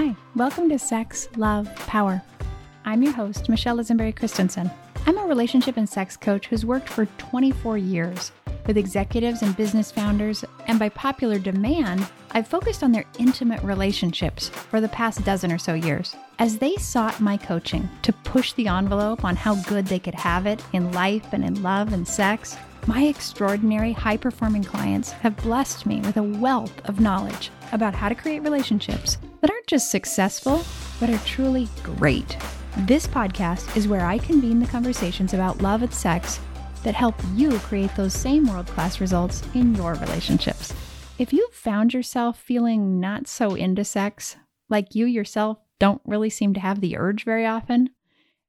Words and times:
Hi, 0.00 0.14
welcome 0.36 0.68
to 0.68 0.78
Sex, 0.78 1.28
Love, 1.36 1.74
Power. 1.74 2.22
I'm 2.84 3.02
your 3.02 3.12
host, 3.12 3.48
Michelle 3.48 3.78
Lisenberry 3.78 4.14
Christensen. 4.14 4.70
I'm 5.06 5.18
a 5.18 5.26
relationship 5.26 5.76
and 5.76 5.88
sex 5.88 6.16
coach 6.16 6.46
who's 6.46 6.64
worked 6.64 6.88
for 6.88 7.06
24 7.18 7.78
years 7.78 8.30
with 8.68 8.78
executives 8.78 9.42
and 9.42 9.56
business 9.56 9.90
founders, 9.90 10.44
and 10.68 10.78
by 10.78 10.88
popular 10.90 11.40
demand, 11.40 12.08
I've 12.30 12.46
focused 12.46 12.84
on 12.84 12.92
their 12.92 13.06
intimate 13.18 13.60
relationships 13.64 14.50
for 14.50 14.80
the 14.80 14.86
past 14.90 15.24
dozen 15.24 15.50
or 15.50 15.58
so 15.58 15.74
years. 15.74 16.14
As 16.38 16.58
they 16.58 16.76
sought 16.76 17.18
my 17.18 17.36
coaching 17.36 17.88
to 18.02 18.12
push 18.12 18.52
the 18.52 18.68
envelope 18.68 19.24
on 19.24 19.34
how 19.34 19.56
good 19.64 19.86
they 19.86 19.98
could 19.98 20.14
have 20.14 20.46
it 20.46 20.64
in 20.74 20.92
life 20.92 21.32
and 21.32 21.44
in 21.44 21.60
love 21.60 21.92
and 21.92 22.06
sex, 22.06 22.56
my 22.86 23.02
extraordinary 23.06 23.94
high 23.94 24.16
performing 24.16 24.62
clients 24.62 25.10
have 25.10 25.36
blessed 25.38 25.86
me 25.86 25.98
with 26.02 26.18
a 26.18 26.22
wealth 26.22 26.88
of 26.88 27.00
knowledge 27.00 27.50
about 27.72 27.96
how 27.96 28.08
to 28.08 28.14
create 28.14 28.44
relationships 28.44 29.18
just 29.68 29.90
successful, 29.90 30.64
but 30.98 31.10
are 31.10 31.18
truly 31.18 31.68
great. 31.82 32.36
This 32.78 33.06
podcast 33.06 33.76
is 33.76 33.86
where 33.86 34.04
I 34.04 34.18
convene 34.18 34.58
the 34.58 34.66
conversations 34.66 35.34
about 35.34 35.60
love 35.60 35.82
and 35.82 35.92
sex 35.92 36.40
that 36.82 36.94
help 36.94 37.14
you 37.34 37.58
create 37.58 37.94
those 37.94 38.14
same 38.14 38.46
world 38.46 38.66
class 38.66 39.00
results 39.00 39.42
in 39.54 39.74
your 39.74 39.94
relationships. 39.94 40.72
If 41.18 41.32
you've 41.32 41.52
found 41.52 41.92
yourself 41.92 42.38
feeling 42.38 42.98
not 42.98 43.28
so 43.28 43.54
into 43.54 43.84
sex, 43.84 44.36
like 44.70 44.94
you 44.94 45.06
yourself 45.06 45.58
don't 45.78 46.00
really 46.04 46.30
seem 46.30 46.54
to 46.54 46.60
have 46.60 46.80
the 46.80 46.96
urge 46.96 47.24
very 47.24 47.44
often, 47.46 47.90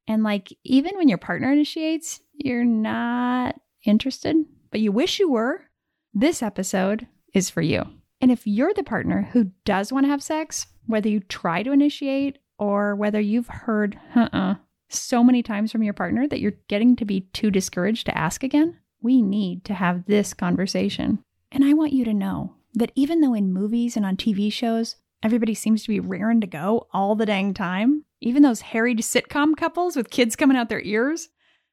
and 0.07 0.23
like 0.23 0.55
even 0.63 0.95
when 0.95 1.09
your 1.09 1.17
partner 1.17 1.51
initiates, 1.51 2.21
you're 2.33 2.63
not 2.63 3.59
interested, 3.85 4.37
but 4.71 4.79
you 4.79 4.91
wish 4.91 5.19
you 5.19 5.29
were, 5.29 5.65
this 6.13 6.41
episode 6.41 7.07
is 7.33 7.49
for 7.49 7.61
you. 7.61 7.83
And 8.21 8.31
if 8.31 8.45
you're 8.45 8.73
the 8.73 8.83
partner 8.83 9.29
who 9.31 9.51
does 9.65 9.91
want 9.91 10.05
to 10.05 10.09
have 10.09 10.23
sex, 10.23 10.67
whether 10.85 11.09
you 11.09 11.19
try 11.21 11.63
to 11.63 11.71
initiate 11.71 12.39
or 12.57 12.95
whether 12.95 13.19
you've 13.19 13.47
heard, 13.47 13.99
uh 14.15 14.29
uh 14.33 14.55
so 14.89 15.23
many 15.23 15.43
times 15.43 15.71
from 15.71 15.83
your 15.83 15.93
partner 15.93 16.27
that 16.27 16.39
you're 16.39 16.53
getting 16.67 16.95
to 16.95 17.05
be 17.05 17.21
too 17.31 17.51
discouraged 17.51 18.07
to 18.07 18.17
ask 18.17 18.43
again, 18.43 18.77
we 19.01 19.21
need 19.21 19.63
to 19.65 19.73
have 19.73 20.05
this 20.05 20.33
conversation. 20.33 21.19
And 21.51 21.63
I 21.63 21.73
want 21.73 21.93
you 21.93 22.03
to 22.05 22.13
know 22.13 22.55
that 22.73 22.91
even 22.95 23.21
though 23.21 23.33
in 23.33 23.53
movies 23.53 23.95
and 23.95 24.05
on 24.05 24.17
TV 24.17 24.51
shows, 24.51 24.95
everybody 25.23 25.53
seems 25.53 25.83
to 25.83 25.89
be 25.89 25.99
raring 25.99 26.41
to 26.41 26.47
go 26.47 26.87
all 26.91 27.15
the 27.15 27.25
dang 27.25 27.53
time, 27.53 28.05
even 28.21 28.43
those 28.43 28.61
harried 28.61 28.99
sitcom 28.99 29.55
couples 29.55 29.95
with 29.95 30.09
kids 30.09 30.35
coming 30.35 30.57
out 30.57 30.69
their 30.69 30.81
ears, 30.81 31.29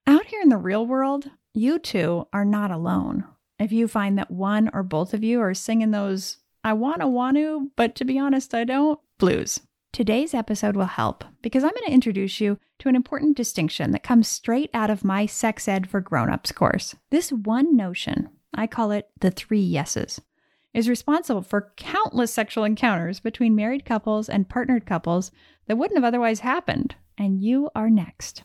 out 0.07 0.27
here 0.27 0.41
in 0.41 0.49
the 0.49 0.57
real 0.57 0.87
world, 0.87 1.31
you 1.53 1.79
two 1.79 2.27
are 2.33 2.45
not 2.45 2.71
alone. 2.71 3.25
If 3.59 3.73
you 3.73 3.89
find 3.89 4.19
that 4.19 4.31
one 4.31 4.71
or 4.73 4.83
both 4.83 5.15
of 5.15 5.25
you 5.25 5.41
are 5.41 5.55
singing 5.55 5.91
those, 5.91 6.37
I 6.67 6.73
wanna 6.73 7.09
want 7.09 7.37
to, 7.37 7.71
but 7.77 7.95
to 7.95 8.05
be 8.05 8.19
honest, 8.19 8.53
I 8.53 8.65
don't, 8.65 8.99
blues. 9.19 9.61
Today's 9.93 10.35
episode 10.35 10.75
will 10.75 10.87
help 10.87 11.23
because 11.41 11.63
I'm 11.63 11.71
going 11.71 11.87
to 11.87 11.95
introduce 11.95 12.41
you 12.41 12.59
to 12.81 12.89
an 12.89 12.97
important 12.97 13.37
distinction 13.37 13.93
that 13.93 14.03
comes 14.03 14.27
straight 14.27 14.71
out 14.75 14.91
of 14.91 15.05
my 15.05 15.27
Sex 15.27 15.69
Ed 15.69 15.89
for 15.89 16.01
Grown-ups 16.01 16.51
course. 16.51 16.97
This 17.11 17.31
one 17.31 17.77
notion, 17.77 18.31
I 18.53 18.67
call 18.67 18.91
it 18.91 19.09
the 19.21 19.31
three 19.31 19.61
yeses, 19.61 20.21
is 20.75 20.89
responsible 20.89 21.43
for 21.43 21.73
countless 21.77 22.35
sexual 22.35 22.65
encounters 22.65 23.21
between 23.21 23.55
married 23.55 23.85
couples 23.85 24.29
and 24.29 24.49
partnered 24.49 24.87
couples 24.87 25.31
that 25.69 25.79
wouldn't 25.79 25.97
have 25.97 26.05
otherwise 26.05 26.41
happened. 26.41 26.97
And 27.17 27.41
you 27.41 27.71
are 27.77 27.91
next. 27.91 28.43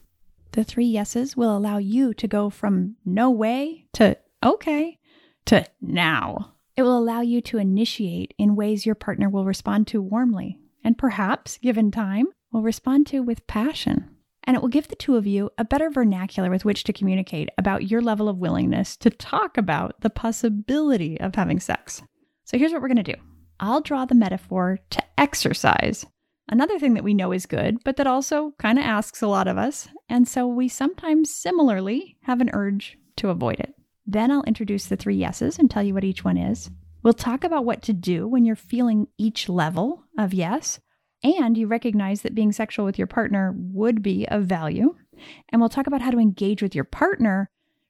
The 0.51 0.63
three 0.63 0.85
yeses 0.85 1.35
will 1.35 1.57
allow 1.57 1.79
you 1.79 2.13
to 2.13 2.27
go 2.27 2.51
from 2.51 2.97
no 3.03 3.31
way 3.31 3.87
to 3.93 4.15
okay 4.43 4.99
to 5.45 5.65
now. 5.81 6.53
It 6.75 6.83
will 6.83 6.97
allow 6.97 7.21
you 7.21 7.41
to 7.41 7.57
initiate 7.57 8.33
in 8.37 8.55
ways 8.55 8.85
your 8.85 8.95
partner 8.95 9.29
will 9.29 9.45
respond 9.45 9.87
to 9.87 10.01
warmly 10.01 10.57
and 10.83 10.97
perhaps, 10.97 11.57
given 11.57 11.91
time, 11.91 12.27
will 12.51 12.61
respond 12.61 13.07
to 13.07 13.21
with 13.21 13.45
passion. 13.47 14.09
And 14.43 14.55
it 14.55 14.61
will 14.61 14.69
give 14.69 14.87
the 14.87 14.95
two 14.95 15.15
of 15.15 15.27
you 15.27 15.51
a 15.57 15.65
better 15.65 15.89
vernacular 15.89 16.49
with 16.49 16.65
which 16.65 16.83
to 16.85 16.93
communicate 16.93 17.49
about 17.57 17.89
your 17.89 18.01
level 18.01 18.27
of 18.27 18.39
willingness 18.39 18.97
to 18.97 19.09
talk 19.09 19.57
about 19.57 20.01
the 20.01 20.09
possibility 20.09 21.19
of 21.19 21.35
having 21.35 21.59
sex. 21.59 22.01
So 22.45 22.57
here's 22.57 22.71
what 22.71 22.81
we're 22.81 22.87
going 22.87 23.03
to 23.03 23.15
do 23.15 23.21
I'll 23.59 23.81
draw 23.81 24.05
the 24.05 24.15
metaphor 24.15 24.79
to 24.89 25.03
exercise. 25.17 26.05
Another 26.49 26.79
thing 26.79 26.95
that 26.95 27.03
we 27.03 27.13
know 27.13 27.31
is 27.31 27.45
good, 27.45 27.77
but 27.85 27.97
that 27.97 28.07
also 28.07 28.53
kind 28.57 28.79
of 28.79 28.83
asks 28.83 29.21
a 29.21 29.27
lot 29.27 29.47
of 29.47 29.57
us. 29.57 29.87
And 30.09 30.27
so 30.27 30.47
we 30.47 30.67
sometimes 30.67 31.33
similarly 31.33 32.17
have 32.23 32.41
an 32.41 32.49
urge 32.51 32.97
to 33.17 33.29
avoid 33.29 33.59
it. 33.59 33.73
Then 34.05 34.31
I'll 34.31 34.43
introduce 34.43 34.85
the 34.85 34.97
three 34.97 35.15
yeses 35.15 35.59
and 35.59 35.69
tell 35.69 35.83
you 35.83 35.93
what 35.93 36.03
each 36.03 36.23
one 36.23 36.37
is. 36.37 36.69
We'll 37.03 37.13
talk 37.13 37.43
about 37.43 37.65
what 37.65 37.81
to 37.83 37.93
do 37.93 38.27
when 38.27 38.45
you're 38.45 38.55
feeling 38.55 39.07
each 39.17 39.49
level 39.49 40.03
of 40.17 40.33
yes, 40.33 40.79
and 41.23 41.57
you 41.57 41.67
recognize 41.67 42.21
that 42.21 42.35
being 42.35 42.51
sexual 42.51 42.85
with 42.85 42.97
your 42.97 43.07
partner 43.07 43.53
would 43.55 44.01
be 44.01 44.27
of 44.27 44.45
value. 44.45 44.95
And 45.49 45.61
we'll 45.61 45.69
talk 45.69 45.87
about 45.87 46.01
how 46.01 46.11
to 46.11 46.19
engage 46.19 46.61
with 46.61 46.75
your 46.75 46.83
partner 46.83 47.49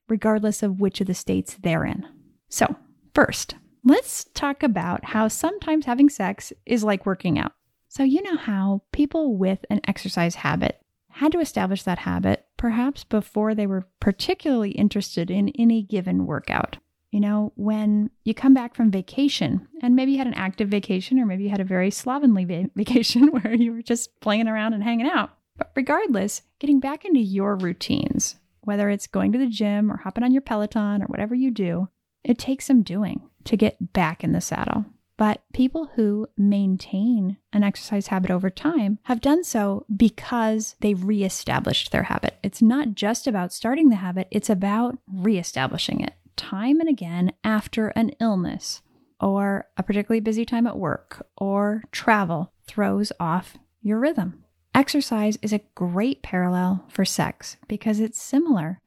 regardless 0.09 0.61
of 0.61 0.81
which 0.81 0.99
of 0.99 1.07
the 1.07 1.13
states 1.13 1.57
they're 1.61 1.85
in. 1.85 2.05
So, 2.49 2.75
first, 3.15 3.55
let's 3.83 4.25
talk 4.33 4.61
about 4.61 5.05
how 5.05 5.29
sometimes 5.29 5.85
having 5.85 6.09
sex 6.09 6.51
is 6.65 6.83
like 6.83 7.05
working 7.05 7.39
out. 7.39 7.53
So, 7.87 8.03
you 8.03 8.21
know 8.21 8.35
how 8.35 8.83
people 8.91 9.37
with 9.37 9.65
an 9.69 9.79
exercise 9.87 10.35
habit 10.35 10.80
had 11.13 11.31
to 11.31 11.39
establish 11.39 11.83
that 11.83 11.99
habit 11.99 12.47
perhaps 12.57 13.03
before 13.03 13.55
they 13.55 13.65
were 13.65 13.87
particularly 13.99 14.71
interested 14.71 15.31
in 15.31 15.49
any 15.49 15.81
given 15.81 16.25
workout. 16.25 16.77
You 17.11 17.19
know, 17.19 17.51
when 17.55 18.09
you 18.23 18.33
come 18.33 18.53
back 18.53 18.73
from 18.73 18.89
vacation, 18.89 19.67
and 19.81 19.95
maybe 19.95 20.13
you 20.13 20.17
had 20.17 20.27
an 20.27 20.33
active 20.33 20.69
vacation, 20.69 21.19
or 21.19 21.25
maybe 21.25 21.43
you 21.43 21.49
had 21.49 21.59
a 21.59 21.65
very 21.65 21.91
slovenly 21.91 22.45
va- 22.45 22.69
vacation 22.75 23.27
where 23.27 23.53
you 23.53 23.73
were 23.73 23.81
just 23.81 24.17
playing 24.21 24.47
around 24.47 24.73
and 24.73 24.83
hanging 24.83 25.07
out. 25.07 25.31
But 25.57 25.71
regardless, 25.75 26.43
getting 26.59 26.79
back 26.79 27.03
into 27.03 27.19
your 27.19 27.55
routines, 27.55 28.35
whether 28.61 28.89
it's 28.89 29.07
going 29.07 29.31
to 29.33 29.39
the 29.39 29.47
gym 29.47 29.91
or 29.91 29.97
hopping 29.97 30.23
on 30.23 30.31
your 30.31 30.41
Peloton 30.41 31.03
or 31.03 31.07
whatever 31.07 31.35
you 31.35 31.51
do, 31.51 31.89
it 32.23 32.37
takes 32.37 32.65
some 32.65 32.83
doing 32.83 33.27
to 33.45 33.57
get 33.57 33.91
back 33.93 34.23
in 34.23 34.31
the 34.31 34.41
saddle. 34.41 34.85
But 35.21 35.43
people 35.53 35.91
who 35.93 36.25
maintain 36.35 37.37
an 37.53 37.63
exercise 37.63 38.07
habit 38.07 38.31
over 38.31 38.49
time 38.49 38.97
have 39.03 39.21
done 39.21 39.43
so 39.43 39.85
because 39.95 40.75
they've 40.79 41.03
reestablished 41.03 41.91
their 41.91 42.01
habit. 42.01 42.39
It's 42.41 42.59
not 42.59 42.95
just 42.95 43.27
about 43.27 43.53
starting 43.53 43.89
the 43.89 43.97
habit, 43.97 44.27
it's 44.31 44.49
about 44.49 44.97
reestablishing 45.07 46.01
it 46.01 46.15
time 46.37 46.79
and 46.79 46.89
again 46.89 47.33
after 47.43 47.89
an 47.89 48.13
illness 48.19 48.81
or 49.19 49.67
a 49.77 49.83
particularly 49.83 50.21
busy 50.21 50.43
time 50.43 50.65
at 50.65 50.79
work 50.79 51.27
or 51.37 51.83
travel 51.91 52.51
throws 52.65 53.11
off 53.19 53.59
your 53.83 53.99
rhythm. 53.99 54.43
Exercise 54.73 55.37
is 55.43 55.53
a 55.53 55.61
great 55.75 56.23
parallel 56.23 56.83
for 56.89 57.05
sex 57.05 57.57
because 57.67 57.99
it's 57.99 58.19
similar. 58.19 58.79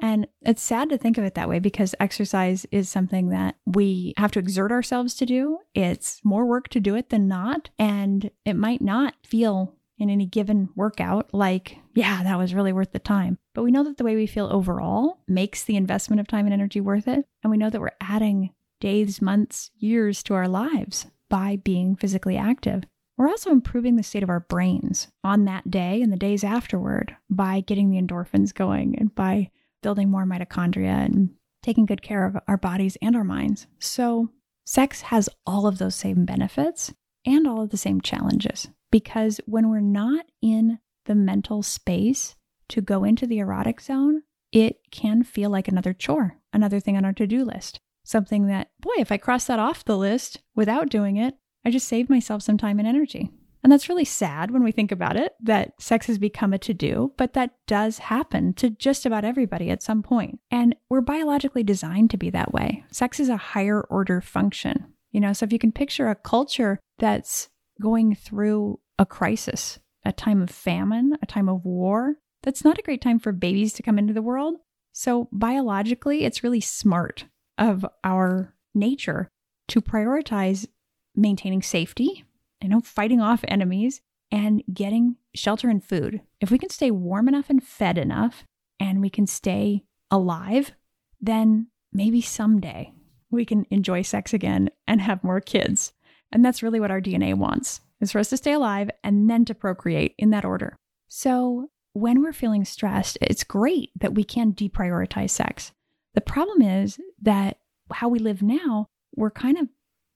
And 0.00 0.28
it's 0.42 0.62
sad 0.62 0.90
to 0.90 0.98
think 0.98 1.18
of 1.18 1.24
it 1.24 1.34
that 1.34 1.48
way 1.48 1.58
because 1.58 1.94
exercise 1.98 2.66
is 2.70 2.88
something 2.88 3.30
that 3.30 3.56
we 3.66 4.14
have 4.16 4.30
to 4.32 4.38
exert 4.38 4.70
ourselves 4.70 5.14
to 5.16 5.26
do. 5.26 5.58
It's 5.74 6.20
more 6.24 6.46
work 6.46 6.68
to 6.68 6.80
do 6.80 6.94
it 6.94 7.10
than 7.10 7.26
not. 7.26 7.70
And 7.78 8.30
it 8.44 8.54
might 8.54 8.80
not 8.80 9.14
feel 9.24 9.74
in 9.98 10.10
any 10.10 10.26
given 10.26 10.68
workout 10.76 11.34
like, 11.34 11.78
yeah, 11.94 12.22
that 12.22 12.38
was 12.38 12.54
really 12.54 12.72
worth 12.72 12.92
the 12.92 13.00
time. 13.00 13.38
But 13.54 13.64
we 13.64 13.72
know 13.72 13.82
that 13.84 13.96
the 13.96 14.04
way 14.04 14.14
we 14.14 14.26
feel 14.26 14.48
overall 14.52 15.18
makes 15.26 15.64
the 15.64 15.76
investment 15.76 16.20
of 16.20 16.28
time 16.28 16.46
and 16.46 16.54
energy 16.54 16.80
worth 16.80 17.08
it. 17.08 17.26
And 17.42 17.50
we 17.50 17.56
know 17.56 17.70
that 17.70 17.80
we're 17.80 17.90
adding 18.00 18.50
days, 18.80 19.20
months, 19.20 19.72
years 19.76 20.22
to 20.24 20.34
our 20.34 20.46
lives 20.46 21.06
by 21.28 21.56
being 21.56 21.96
physically 21.96 22.36
active. 22.36 22.84
We're 23.16 23.28
also 23.28 23.50
improving 23.50 23.96
the 23.96 24.04
state 24.04 24.22
of 24.22 24.30
our 24.30 24.40
brains 24.40 25.08
on 25.24 25.44
that 25.46 25.68
day 25.68 26.00
and 26.00 26.12
the 26.12 26.16
days 26.16 26.44
afterward 26.44 27.16
by 27.28 27.60
getting 27.60 27.90
the 27.90 28.00
endorphins 28.00 28.54
going 28.54 28.96
and 28.96 29.12
by 29.12 29.50
building 29.82 30.10
more 30.10 30.24
mitochondria 30.24 31.04
and 31.04 31.30
taking 31.62 31.86
good 31.86 32.02
care 32.02 32.26
of 32.26 32.36
our 32.46 32.56
bodies 32.56 32.96
and 33.02 33.16
our 33.16 33.24
minds. 33.24 33.66
So, 33.78 34.30
sex 34.64 35.02
has 35.02 35.28
all 35.46 35.66
of 35.66 35.78
those 35.78 35.94
same 35.94 36.24
benefits 36.24 36.92
and 37.24 37.46
all 37.46 37.62
of 37.62 37.70
the 37.70 37.76
same 37.76 38.00
challenges 38.00 38.68
because 38.90 39.40
when 39.46 39.68
we're 39.68 39.80
not 39.80 40.26
in 40.40 40.78
the 41.06 41.14
mental 41.14 41.62
space 41.62 42.36
to 42.68 42.80
go 42.80 43.04
into 43.04 43.26
the 43.26 43.38
erotic 43.38 43.80
zone, 43.80 44.22
it 44.52 44.78
can 44.90 45.22
feel 45.22 45.50
like 45.50 45.68
another 45.68 45.92
chore, 45.92 46.38
another 46.52 46.80
thing 46.80 46.96
on 46.96 47.04
our 47.04 47.12
to 47.14 47.26
do 47.26 47.44
list. 47.44 47.80
Something 48.04 48.46
that, 48.46 48.70
boy, 48.80 48.94
if 48.98 49.12
I 49.12 49.18
cross 49.18 49.44
that 49.46 49.58
off 49.58 49.84
the 49.84 49.98
list 49.98 50.40
without 50.54 50.88
doing 50.88 51.16
it, 51.16 51.34
I 51.64 51.70
just 51.70 51.88
saved 51.88 52.08
myself 52.08 52.42
some 52.42 52.56
time 52.56 52.78
and 52.78 52.88
energy. 52.88 53.30
And 53.68 53.72
that's 53.74 53.90
really 53.90 54.06
sad 54.06 54.50
when 54.50 54.64
we 54.64 54.72
think 54.72 54.90
about 54.90 55.18
it 55.18 55.34
that 55.42 55.74
sex 55.78 56.06
has 56.06 56.18
become 56.18 56.54
a 56.54 56.58
to 56.60 56.72
do, 56.72 57.12
but 57.18 57.34
that 57.34 57.50
does 57.66 57.98
happen 57.98 58.54
to 58.54 58.70
just 58.70 59.04
about 59.04 59.26
everybody 59.26 59.68
at 59.68 59.82
some 59.82 60.02
point. 60.02 60.40
And 60.50 60.74
we're 60.88 61.02
biologically 61.02 61.62
designed 61.62 62.08
to 62.12 62.16
be 62.16 62.30
that 62.30 62.54
way. 62.54 62.82
Sex 62.90 63.20
is 63.20 63.28
a 63.28 63.36
higher 63.36 63.82
order 63.82 64.22
function. 64.22 64.94
You 65.10 65.20
know, 65.20 65.34
so 65.34 65.44
if 65.44 65.52
you 65.52 65.58
can 65.58 65.70
picture 65.70 66.08
a 66.08 66.14
culture 66.14 66.80
that's 66.98 67.50
going 67.78 68.14
through 68.14 68.80
a 68.98 69.04
crisis, 69.04 69.78
a 70.02 70.12
time 70.12 70.40
of 70.40 70.48
famine, 70.48 71.18
a 71.20 71.26
time 71.26 71.50
of 71.50 71.62
war, 71.66 72.14
that's 72.42 72.64
not 72.64 72.78
a 72.78 72.82
great 72.82 73.02
time 73.02 73.18
for 73.18 73.32
babies 73.32 73.74
to 73.74 73.82
come 73.82 73.98
into 73.98 74.14
the 74.14 74.22
world. 74.22 74.54
So, 74.92 75.28
biologically, 75.30 76.24
it's 76.24 76.42
really 76.42 76.62
smart 76.62 77.26
of 77.58 77.84
our 78.02 78.54
nature 78.74 79.28
to 79.66 79.82
prioritize 79.82 80.66
maintaining 81.14 81.60
safety 81.60 82.24
you 82.62 82.68
know, 82.68 82.80
fighting 82.80 83.20
off 83.20 83.44
enemies 83.48 84.00
and 84.30 84.62
getting 84.72 85.16
shelter 85.34 85.68
and 85.68 85.82
food. 85.82 86.20
If 86.40 86.50
we 86.50 86.58
can 86.58 86.70
stay 86.70 86.90
warm 86.90 87.28
enough 87.28 87.50
and 87.50 87.62
fed 87.62 87.98
enough 87.98 88.44
and 88.78 89.00
we 89.00 89.10
can 89.10 89.26
stay 89.26 89.84
alive, 90.10 90.72
then 91.20 91.68
maybe 91.92 92.20
someday 92.20 92.92
we 93.30 93.44
can 93.44 93.66
enjoy 93.70 94.02
sex 94.02 94.32
again 94.32 94.70
and 94.86 95.00
have 95.00 95.24
more 95.24 95.40
kids. 95.40 95.92
And 96.32 96.44
that's 96.44 96.62
really 96.62 96.80
what 96.80 96.90
our 96.90 97.00
DNA 97.00 97.34
wants 97.34 97.80
is 98.00 98.12
for 98.12 98.18
us 98.18 98.30
to 98.30 98.36
stay 98.36 98.52
alive 98.52 98.90
and 99.02 99.28
then 99.28 99.44
to 99.46 99.54
procreate 99.54 100.14
in 100.18 100.30
that 100.30 100.44
order. 100.44 100.76
So 101.08 101.70
when 101.94 102.22
we're 102.22 102.32
feeling 102.32 102.64
stressed, 102.64 103.18
it's 103.20 103.44
great 103.44 103.90
that 103.98 104.14
we 104.14 104.24
can 104.24 104.52
deprioritize 104.52 105.30
sex. 105.30 105.72
The 106.14 106.20
problem 106.20 106.62
is 106.62 106.98
that 107.22 107.58
how 107.92 108.08
we 108.08 108.18
live 108.18 108.42
now, 108.42 108.86
we're 109.16 109.30
kind 109.30 109.58
of 109.58 109.68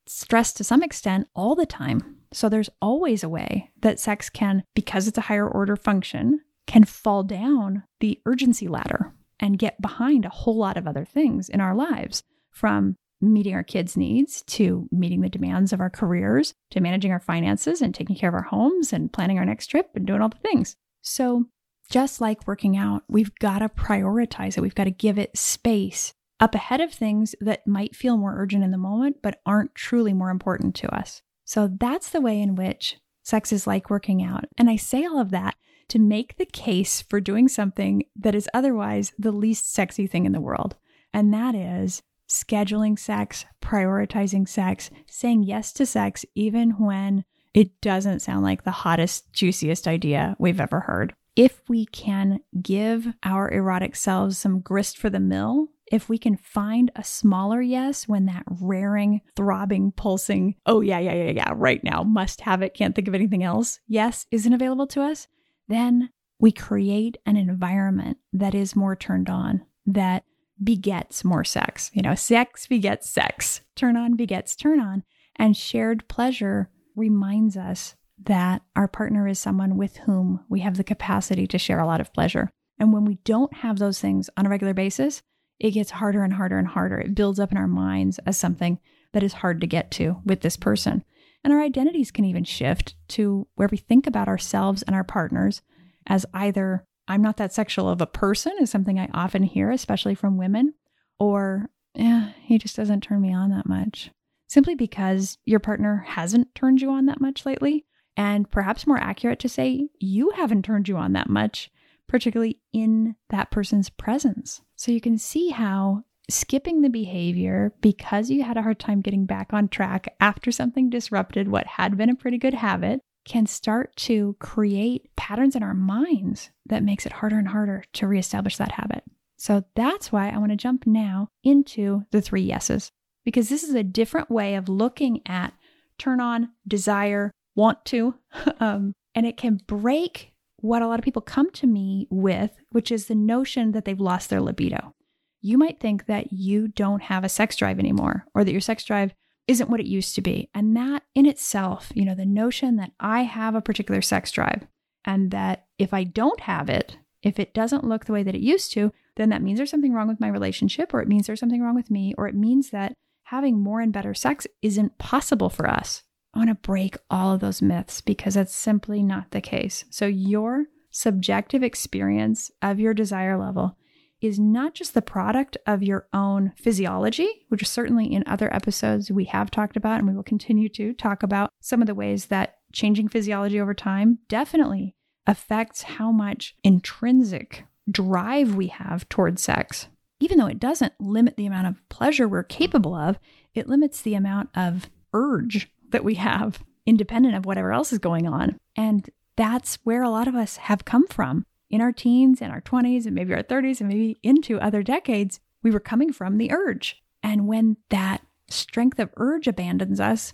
stressed 0.05 0.57
to 0.57 0.63
some 0.63 0.83
extent 0.83 1.27
all 1.33 1.55
the 1.55 1.65
time. 1.65 2.17
So 2.33 2.49
there's 2.49 2.69
always 2.81 3.23
a 3.23 3.29
way 3.29 3.69
that 3.81 3.99
sex 3.99 4.29
can, 4.29 4.63
because 4.75 5.07
it's 5.07 5.17
a 5.17 5.21
higher 5.21 5.47
order 5.47 5.75
function, 5.75 6.41
can 6.67 6.83
fall 6.83 7.23
down 7.23 7.83
the 7.99 8.19
urgency 8.25 8.67
ladder 8.67 9.13
and 9.39 9.59
get 9.59 9.81
behind 9.81 10.25
a 10.25 10.29
whole 10.29 10.57
lot 10.57 10.77
of 10.77 10.87
other 10.87 11.05
things 11.05 11.49
in 11.49 11.61
our 11.61 11.75
lives 11.75 12.23
from 12.49 12.95
meeting 13.21 13.53
our 13.53 13.63
kids' 13.63 13.95
needs 13.95 14.41
to 14.43 14.87
meeting 14.91 15.21
the 15.21 15.29
demands 15.29 15.71
of 15.71 15.79
our 15.79 15.89
careers 15.89 16.53
to 16.71 16.81
managing 16.81 17.11
our 17.11 17.19
finances 17.19 17.81
and 17.81 17.95
taking 17.95 18.15
care 18.15 18.29
of 18.29 18.35
our 18.35 18.43
homes 18.43 18.91
and 18.91 19.13
planning 19.13 19.39
our 19.39 19.45
next 19.45 19.67
trip 19.67 19.91
and 19.95 20.05
doing 20.05 20.21
all 20.21 20.29
the 20.29 20.37
things. 20.37 20.75
So, 21.01 21.45
just 21.89 22.21
like 22.21 22.47
working 22.47 22.75
out, 22.77 23.03
we've 23.07 23.33
got 23.35 23.59
to 23.59 23.69
prioritize 23.69 24.57
it. 24.57 24.61
We've 24.61 24.75
got 24.75 24.85
to 24.85 24.91
give 24.91 25.19
it 25.19 25.37
space 25.37 26.13
up 26.39 26.55
ahead 26.55 26.81
of 26.81 26.91
things 26.91 27.35
that 27.39 27.67
might 27.67 27.95
feel 27.95 28.17
more 28.17 28.35
urgent 28.37 28.63
in 28.63 28.71
the 28.71 28.77
moment, 28.77 29.17
but 29.21 29.39
aren't 29.45 29.75
truly 29.75 30.13
more 30.13 30.29
important 30.29 30.75
to 30.75 30.95
us. 30.95 31.21
So, 31.45 31.69
that's 31.79 32.09
the 32.09 32.21
way 32.21 32.39
in 32.39 32.55
which 32.55 32.97
sex 33.23 33.51
is 33.51 33.67
like 33.67 33.89
working 33.89 34.23
out. 34.23 34.45
And 34.57 34.69
I 34.69 34.75
say 34.75 35.05
all 35.05 35.19
of 35.19 35.31
that 35.31 35.55
to 35.89 35.99
make 35.99 36.37
the 36.37 36.45
case 36.45 37.01
for 37.01 37.19
doing 37.19 37.47
something 37.47 38.03
that 38.15 38.35
is 38.35 38.49
otherwise 38.53 39.13
the 39.17 39.31
least 39.31 39.71
sexy 39.71 40.07
thing 40.07 40.25
in 40.25 40.31
the 40.31 40.41
world. 40.41 40.75
And 41.13 41.33
that 41.33 41.55
is 41.55 42.01
scheduling 42.27 42.97
sex, 42.97 43.45
prioritizing 43.61 44.47
sex, 44.47 44.89
saying 45.07 45.43
yes 45.43 45.71
to 45.73 45.85
sex, 45.85 46.25
even 46.35 46.71
when 46.71 47.25
it 47.53 47.79
doesn't 47.81 48.21
sound 48.21 48.43
like 48.43 48.63
the 48.63 48.71
hottest, 48.71 49.31
juiciest 49.33 49.87
idea 49.87 50.35
we've 50.39 50.59
ever 50.59 50.81
heard. 50.81 51.13
If 51.35 51.61
we 51.67 51.85
can 51.85 52.39
give 52.61 53.07
our 53.23 53.51
erotic 53.51 53.95
selves 53.95 54.37
some 54.37 54.59
grist 54.59 54.97
for 54.97 55.09
the 55.09 55.19
mill, 55.19 55.69
if 55.91 56.09
we 56.09 56.17
can 56.17 56.37
find 56.37 56.91
a 56.95 57.03
smaller 57.03 57.61
yes 57.61 58.07
when 58.07 58.25
that 58.25 58.43
raring, 58.47 59.21
throbbing, 59.35 59.91
pulsing, 59.91 60.55
oh, 60.65 60.81
yeah, 60.81 60.99
yeah, 60.99 61.13
yeah, 61.13 61.31
yeah, 61.31 61.53
right 61.55 61.83
now, 61.83 62.03
must 62.03 62.41
have 62.41 62.61
it, 62.61 62.73
can't 62.73 62.95
think 62.95 63.07
of 63.07 63.15
anything 63.15 63.43
else, 63.43 63.79
yes, 63.87 64.25
isn't 64.31 64.53
available 64.53 64.87
to 64.87 65.01
us, 65.01 65.27
then 65.67 66.09
we 66.39 66.51
create 66.51 67.17
an 67.25 67.37
environment 67.37 68.17
that 68.31 68.55
is 68.55 68.75
more 68.75 68.95
turned 68.95 69.29
on, 69.29 69.65
that 69.85 70.23
begets 70.61 71.23
more 71.23 71.43
sex. 71.43 71.89
You 71.93 72.01
know, 72.01 72.15
sex 72.15 72.67
begets 72.67 73.09
sex, 73.09 73.61
turn 73.75 73.97
on 73.97 74.15
begets 74.15 74.55
turn 74.55 74.79
on. 74.79 75.03
And 75.35 75.57
shared 75.57 76.07
pleasure 76.07 76.69
reminds 76.95 77.57
us 77.57 77.95
that 78.23 78.61
our 78.75 78.87
partner 78.87 79.27
is 79.27 79.39
someone 79.39 79.77
with 79.77 79.97
whom 79.97 80.45
we 80.47 80.59
have 80.59 80.77
the 80.77 80.83
capacity 80.83 81.47
to 81.47 81.57
share 81.57 81.79
a 81.79 81.87
lot 81.87 82.01
of 82.01 82.13
pleasure. 82.13 82.49
And 82.79 82.93
when 82.93 83.05
we 83.05 83.15
don't 83.23 83.53
have 83.55 83.79
those 83.79 83.99
things 83.99 84.29
on 84.37 84.45
a 84.45 84.49
regular 84.49 84.73
basis, 84.73 85.23
it 85.63 85.71
gets 85.71 85.91
harder 85.91 86.23
and 86.23 86.33
harder 86.33 86.59
and 86.59 86.67
harder. 86.67 86.99
It 86.99 87.15
builds 87.15 87.39
up 87.39 87.51
in 87.51 87.57
our 87.57 87.69
minds 87.69 88.19
as 88.25 88.37
something 88.37 88.79
that 89.13 89.23
is 89.23 89.31
hard 89.31 89.61
to 89.61 89.67
get 89.67 89.91
to 89.91 90.17
with 90.25 90.41
this 90.41 90.57
person. 90.57 91.05
And 91.41 91.53
our 91.53 91.61
identities 91.61 92.11
can 92.11 92.25
even 92.25 92.43
shift 92.43 92.95
to 93.09 93.47
where 93.55 93.69
we 93.71 93.77
think 93.77 94.05
about 94.05 94.27
ourselves 94.27 94.83
and 94.83 94.93
our 94.93 95.05
partners 95.05 95.61
as 96.05 96.25
either 96.33 96.85
I'm 97.07 97.21
not 97.21 97.37
that 97.37 97.53
sexual 97.53 97.87
of 97.87 98.01
a 98.01 98.05
person 98.05 98.51
is 98.59 98.69
something 98.69 98.99
I 98.99 99.09
often 99.13 99.43
hear, 99.43 99.71
especially 99.71 100.15
from 100.15 100.37
women, 100.37 100.73
or 101.17 101.69
yeah, 101.95 102.31
he 102.41 102.57
just 102.57 102.75
doesn't 102.75 103.01
turn 103.01 103.21
me 103.21 103.33
on 103.33 103.49
that 103.51 103.65
much. 103.65 104.11
Simply 104.47 104.75
because 104.75 105.37
your 105.45 105.61
partner 105.61 106.05
hasn't 106.09 106.53
turned 106.55 106.81
you 106.81 106.91
on 106.91 107.05
that 107.05 107.21
much 107.21 107.45
lately. 107.45 107.85
And 108.17 108.51
perhaps 108.51 108.85
more 108.85 108.97
accurate 108.97 109.39
to 109.39 109.49
say, 109.49 109.87
you 109.99 110.31
haven't 110.31 110.63
turned 110.65 110.89
you 110.89 110.97
on 110.97 111.13
that 111.13 111.29
much, 111.29 111.71
particularly 112.13 112.59
in 112.71 113.15
that 113.31 113.49
person's 113.49 113.89
presence. 113.89 114.61
So 114.75 114.91
you 114.91 115.01
can 115.01 115.17
see 115.17 115.49
how 115.49 116.03
skipping 116.29 116.81
the 116.81 116.89
behavior 116.89 117.73
because 117.81 118.29
you 118.29 118.43
had 118.43 118.55
a 118.55 118.61
hard 118.61 118.79
time 118.79 119.01
getting 119.01 119.25
back 119.25 119.51
on 119.51 119.67
track 119.67 120.13
after 120.19 120.51
something 120.51 120.91
disrupted 120.91 121.47
what 121.47 121.65
had 121.65 121.97
been 121.97 122.11
a 122.11 122.15
pretty 122.15 122.37
good 122.37 122.53
habit 122.53 122.99
can 123.25 123.47
start 123.47 123.95
to 123.95 124.35
create 124.37 125.09
patterns 125.15 125.55
in 125.55 125.63
our 125.63 125.73
minds 125.73 126.51
that 126.67 126.83
makes 126.83 127.07
it 127.07 127.13
harder 127.13 127.39
and 127.39 127.47
harder 127.47 127.83
to 127.93 128.05
reestablish 128.05 128.57
that 128.57 128.73
habit. 128.73 129.03
So 129.37 129.63
that's 129.75 130.11
why 130.11 130.29
I 130.29 130.37
want 130.37 130.51
to 130.51 130.55
jump 130.55 130.85
now 130.85 131.29
into 131.43 132.03
the 132.11 132.21
three 132.21 132.43
yeses, 132.43 132.91
because 133.25 133.49
this 133.49 133.63
is 133.63 133.73
a 133.73 133.81
different 133.81 134.29
way 134.29 134.53
of 134.53 134.69
looking 134.69 135.21
at 135.25 135.53
turn 135.97 136.21
on, 136.21 136.49
desire, 136.67 137.31
want 137.55 137.83
to, 137.85 138.13
um, 138.59 138.93
and 139.15 139.25
it 139.25 139.35
can 139.35 139.59
break 139.65 140.32
what 140.63 140.81
a 140.81 140.87
lot 140.87 140.97
of 140.97 141.03
people 141.03 141.21
come 141.21 141.51
to 141.51 141.67
me 141.67 142.07
with, 142.09 142.51
which 142.69 142.89
is 142.89 143.07
the 143.07 143.15
notion 143.15 143.73
that 143.73 143.83
they've 143.83 143.99
lost 143.99 144.29
their 144.29 144.39
libido. 144.39 144.95
You 145.41 145.57
might 145.57 145.81
think 145.81 146.05
that 146.05 146.31
you 146.31 146.69
don't 146.69 147.01
have 147.01 147.25
a 147.25 147.29
sex 147.29 147.57
drive 147.57 147.79
anymore, 147.79 148.25
or 148.33 148.45
that 148.45 148.51
your 148.53 148.61
sex 148.61 148.85
drive 148.85 149.13
isn't 149.45 149.69
what 149.69 149.81
it 149.81 149.85
used 149.85 150.15
to 150.15 150.21
be. 150.21 150.49
And 150.55 150.75
that 150.77 151.03
in 151.13 151.25
itself, 151.25 151.91
you 151.93 152.05
know, 152.05 152.15
the 152.15 152.25
notion 152.25 152.77
that 152.77 152.93
I 152.97 153.23
have 153.23 153.55
a 153.55 153.61
particular 153.61 154.01
sex 154.01 154.31
drive 154.31 154.65
and 155.03 155.31
that 155.31 155.65
if 155.77 155.93
I 155.93 156.05
don't 156.05 156.39
have 156.39 156.69
it, 156.69 156.95
if 157.21 157.39
it 157.39 157.53
doesn't 157.53 157.83
look 157.83 158.05
the 158.05 158.13
way 158.13 158.23
that 158.23 158.35
it 158.35 158.39
used 158.39 158.71
to, 158.71 158.93
then 159.17 159.27
that 159.29 159.41
means 159.41 159.59
there's 159.59 159.69
something 159.69 159.93
wrong 159.93 160.07
with 160.07 160.21
my 160.21 160.29
relationship, 160.29 160.93
or 160.93 161.01
it 161.01 161.09
means 161.09 161.27
there's 161.27 161.41
something 161.41 161.61
wrong 161.61 161.75
with 161.75 161.91
me, 161.91 162.15
or 162.17 162.25
it 162.25 162.35
means 162.35 162.69
that 162.69 162.93
having 163.23 163.59
more 163.59 163.81
and 163.81 163.91
better 163.91 164.13
sex 164.13 164.47
isn't 164.61 164.97
possible 164.97 165.49
for 165.49 165.69
us. 165.69 166.03
I 166.33 166.39
want 166.39 166.49
to 166.49 166.55
break 166.55 166.97
all 167.09 167.33
of 167.33 167.41
those 167.41 167.61
myths 167.61 168.01
because 168.01 168.33
that's 168.33 168.55
simply 168.55 169.03
not 169.03 169.31
the 169.31 169.41
case. 169.41 169.85
So, 169.89 170.05
your 170.07 170.65
subjective 170.89 171.63
experience 171.63 172.51
of 172.61 172.79
your 172.79 172.93
desire 172.93 173.37
level 173.37 173.77
is 174.21 174.39
not 174.39 174.73
just 174.73 174.93
the 174.93 175.01
product 175.01 175.57
of 175.67 175.83
your 175.83 176.07
own 176.13 176.53
physiology, 176.55 177.45
which 177.49 177.61
is 177.61 177.69
certainly 177.69 178.11
in 178.11 178.23
other 178.25 178.53
episodes 178.53 179.11
we 179.11 179.25
have 179.25 179.51
talked 179.51 179.75
about, 179.75 179.99
and 179.99 180.07
we 180.07 180.15
will 180.15 180.23
continue 180.23 180.69
to 180.69 180.93
talk 180.93 181.23
about 181.23 181.51
some 181.59 181.81
of 181.81 181.87
the 181.87 181.95
ways 181.95 182.27
that 182.27 182.55
changing 182.71 183.09
physiology 183.09 183.59
over 183.59 183.73
time 183.73 184.19
definitely 184.29 184.95
affects 185.27 185.83
how 185.83 186.11
much 186.11 186.55
intrinsic 186.63 187.65
drive 187.91 188.55
we 188.55 188.67
have 188.67 189.07
towards 189.09 189.41
sex. 189.41 189.87
Even 190.19 190.37
though 190.37 190.47
it 190.47 190.59
doesn't 190.59 190.93
limit 191.01 191.35
the 191.35 191.45
amount 191.45 191.67
of 191.67 191.89
pleasure 191.89 192.27
we're 192.27 192.43
capable 192.43 192.95
of, 192.95 193.19
it 193.53 193.67
limits 193.67 194.01
the 194.01 194.15
amount 194.15 194.49
of 194.55 194.89
urge 195.13 195.69
that 195.93 196.03
we 196.03 196.15
have, 196.15 196.59
independent 196.85 197.35
of 197.35 197.45
whatever 197.45 197.71
else 197.71 197.93
is 197.93 197.99
going 197.99 198.27
on. 198.27 198.57
And 198.75 199.09
that's 199.37 199.79
where 199.83 200.03
a 200.03 200.09
lot 200.09 200.27
of 200.27 200.35
us 200.35 200.57
have 200.57 200.85
come 200.85 201.07
from 201.07 201.45
in 201.69 201.81
our 201.81 201.91
teens 201.91 202.41
and 202.41 202.51
our 202.51 202.61
20s 202.61 203.05
and 203.05 203.15
maybe 203.15 203.33
our 203.33 203.41
30s 203.41 203.79
and 203.79 203.89
maybe 203.89 204.19
into 204.21 204.59
other 204.59 204.83
decades, 204.83 205.39
we 205.63 205.71
were 205.71 205.79
coming 205.79 206.13
from 206.13 206.37
the 206.37 206.51
urge. 206.51 207.01
And 207.23 207.47
when 207.47 207.77
that 207.89 208.21
strength 208.49 208.99
of 208.99 209.09
urge 209.17 209.47
abandons 209.47 209.99
us, 209.99 210.33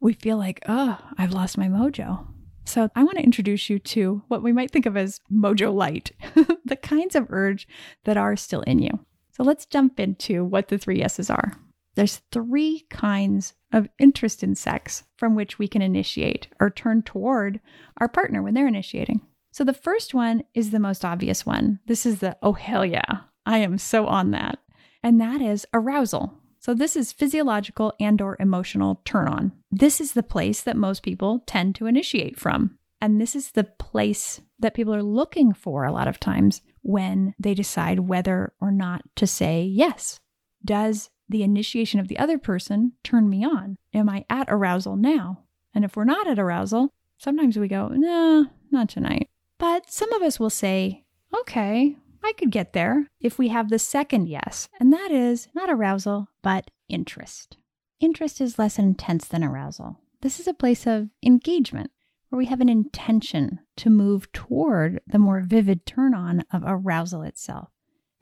we 0.00 0.14
feel 0.14 0.36
like, 0.36 0.60
oh, 0.66 0.98
I've 1.16 1.32
lost 1.32 1.58
my 1.58 1.68
mojo. 1.68 2.26
So 2.64 2.88
I 2.96 3.04
want 3.04 3.18
to 3.18 3.24
introduce 3.24 3.70
you 3.70 3.78
to 3.78 4.22
what 4.28 4.42
we 4.42 4.52
might 4.52 4.70
think 4.70 4.86
of 4.86 4.96
as 4.96 5.20
mojo 5.32 5.72
light, 5.72 6.12
the 6.64 6.76
kinds 6.76 7.14
of 7.14 7.26
urge 7.28 7.68
that 8.04 8.16
are 8.16 8.36
still 8.36 8.62
in 8.62 8.80
you. 8.80 8.90
So 9.32 9.44
let's 9.44 9.66
jump 9.66 10.00
into 10.00 10.44
what 10.44 10.68
the 10.68 10.78
three 10.78 10.98
yeses 10.98 11.30
are. 11.30 11.52
There's 11.94 12.22
three 12.32 12.86
kinds 12.90 13.54
of 13.72 13.88
interest 13.98 14.42
in 14.42 14.54
sex 14.54 15.04
from 15.16 15.34
which 15.34 15.58
we 15.58 15.68
can 15.68 15.82
initiate 15.82 16.48
or 16.58 16.70
turn 16.70 17.02
toward 17.02 17.60
our 17.98 18.08
partner 18.08 18.42
when 18.42 18.54
they're 18.54 18.66
initiating. 18.66 19.20
So 19.52 19.64
the 19.64 19.74
first 19.74 20.14
one 20.14 20.44
is 20.54 20.70
the 20.70 20.78
most 20.78 21.04
obvious 21.04 21.44
one. 21.44 21.80
This 21.86 22.06
is 22.06 22.20
the, 22.20 22.36
oh, 22.42 22.52
hell 22.52 22.86
yeah, 22.86 23.22
I 23.46 23.58
am 23.58 23.78
so 23.78 24.06
on 24.06 24.30
that. 24.30 24.58
And 25.02 25.20
that 25.20 25.40
is 25.40 25.66
arousal. 25.72 26.34
So 26.58 26.74
this 26.74 26.94
is 26.94 27.12
physiological 27.12 27.94
and 27.98 28.20
or 28.20 28.36
emotional 28.38 29.00
turn 29.04 29.28
on. 29.28 29.52
This 29.70 30.00
is 30.00 30.12
the 30.12 30.22
place 30.22 30.60
that 30.60 30.76
most 30.76 31.02
people 31.02 31.42
tend 31.46 31.74
to 31.76 31.86
initiate 31.86 32.38
from. 32.38 32.78
And 33.00 33.18
this 33.18 33.34
is 33.34 33.52
the 33.52 33.64
place 33.64 34.42
that 34.58 34.74
people 34.74 34.94
are 34.94 35.02
looking 35.02 35.54
for 35.54 35.84
a 35.84 35.92
lot 35.92 36.06
of 36.06 36.20
times 36.20 36.60
when 36.82 37.34
they 37.38 37.54
decide 37.54 38.00
whether 38.00 38.52
or 38.60 38.70
not 38.70 39.02
to 39.16 39.26
say 39.26 39.62
yes. 39.62 40.20
Does 40.62 41.08
the 41.30 41.42
initiation 41.42 42.00
of 42.00 42.08
the 42.08 42.18
other 42.18 42.38
person 42.38 42.92
turn 43.02 43.30
me 43.30 43.44
on? 43.44 43.76
Am 43.94 44.08
I 44.08 44.24
at 44.28 44.48
arousal 44.50 44.96
now? 44.96 45.44
And 45.74 45.84
if 45.84 45.96
we're 45.96 46.04
not 46.04 46.26
at 46.28 46.38
arousal, 46.38 46.92
sometimes 47.18 47.58
we 47.58 47.68
go, 47.68 47.88
nah, 47.88 48.44
not 48.70 48.88
tonight. 48.88 49.28
But 49.58 49.90
some 49.90 50.12
of 50.12 50.22
us 50.22 50.40
will 50.40 50.50
say, 50.50 51.04
okay, 51.34 51.96
I 52.22 52.32
could 52.32 52.50
get 52.50 52.72
there 52.72 53.06
if 53.20 53.38
we 53.38 53.48
have 53.48 53.68
the 53.70 53.78
second 53.78 54.28
yes, 54.28 54.68
and 54.78 54.92
that 54.92 55.10
is 55.10 55.48
not 55.54 55.70
arousal, 55.70 56.28
but 56.42 56.70
interest. 56.88 57.56
Interest 58.00 58.40
is 58.40 58.58
less 58.58 58.78
intense 58.78 59.26
than 59.28 59.44
arousal. 59.44 59.98
this 60.22 60.38
is 60.40 60.46
a 60.46 60.54
place 60.54 60.86
of 60.86 61.08
engagement 61.22 61.90
where 62.28 62.38
we 62.38 62.46
have 62.46 62.60
an 62.60 62.68
intention 62.68 63.60
to 63.76 63.90
move 63.90 64.30
toward 64.32 65.00
the 65.06 65.18
more 65.18 65.40
vivid 65.40 65.84
turn 65.86 66.14
on 66.14 66.44
of 66.52 66.62
arousal 66.66 67.22
itself. 67.22 67.70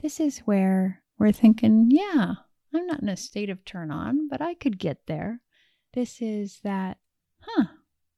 This 0.02 0.20
is 0.20 0.38
where 0.40 1.02
we're 1.18 1.32
thinking, 1.32 1.88
yeah, 1.90 2.34
I'm 2.74 2.86
not 2.86 3.02
in 3.02 3.08
a 3.08 3.16
state 3.16 3.50
of 3.50 3.64
turn 3.64 3.90
on, 3.90 4.28
but 4.28 4.40
I 4.40 4.54
could 4.54 4.78
get 4.78 5.06
there. 5.06 5.40
This 5.94 6.20
is 6.20 6.60
that, 6.64 6.98
huh, 7.40 7.64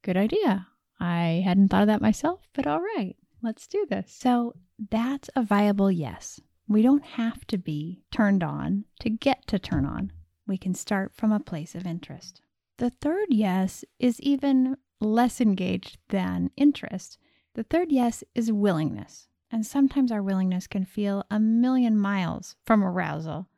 good 0.03 0.17
idea. 0.17 0.67
I 0.99 1.43
hadn't 1.45 1.69
thought 1.69 1.83
of 1.83 1.89
that 1.89 2.03
myself, 2.03 2.49
but 2.53 2.67
all 2.67 2.81
right, 2.81 3.17
let's 3.43 3.67
do 3.67 3.87
this. 3.89 4.13
So 4.13 4.55
that's 4.91 5.31
a 5.35 5.43
viable 5.43 5.91
yes. 5.91 6.41
We 6.69 6.83
don't 6.83 7.05
have 7.05 7.47
to 7.49 7.59
be 7.59 8.03
turned 8.13 8.43
on 8.43 8.85
to 9.01 9.11
get 9.11 9.47
to 9.49 9.59
turn 9.59 9.85
on. 9.85 10.13
We 10.47 10.59
can 10.59 10.75
start 10.75 11.13
from 11.15 11.33
a 11.33 11.41
place 11.41 11.75
of 11.75 11.87
interest. 11.87 12.43
The 12.79 12.91
third 12.91 13.29
yes 13.31 13.85
is 13.99 14.21
even 14.21 14.77
less 15.01 15.41
engaged 15.41 15.99
than 16.09 16.51
interest. 16.57 17.19
The 17.55 17.63
third 17.63 17.91
yes 17.93 18.25
is 18.35 18.53
willingness. 18.53 19.29
And 19.51 19.67
sometimes 19.67 20.13
our 20.13 20.23
willingness 20.23 20.67
can 20.67 20.85
feel 20.85 21.25
a 21.31 21.41
million 21.41 21.99
miles 21.99 22.57
from 22.65 22.85
arousal, 22.85 23.49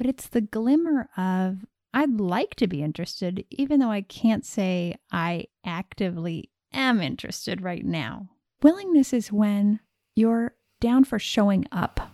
but 0.00 0.08
it's 0.08 0.28
the 0.28 0.40
glimmer 0.40 1.10
of, 1.18 1.66
I'd 1.92 2.18
like 2.18 2.54
to 2.54 2.66
be 2.66 2.82
interested, 2.82 3.44
even 3.50 3.80
though 3.80 3.90
I 3.90 4.00
can't 4.00 4.46
say 4.46 4.96
I 5.12 5.48
actively 5.62 6.48
am 6.72 7.02
interested 7.02 7.60
right 7.60 7.84
now. 7.84 8.30
Willingness 8.62 9.12
is 9.12 9.30
when 9.30 9.80
you're 10.16 10.54
down 10.80 11.04
for 11.04 11.18
showing 11.18 11.66
up 11.70 12.12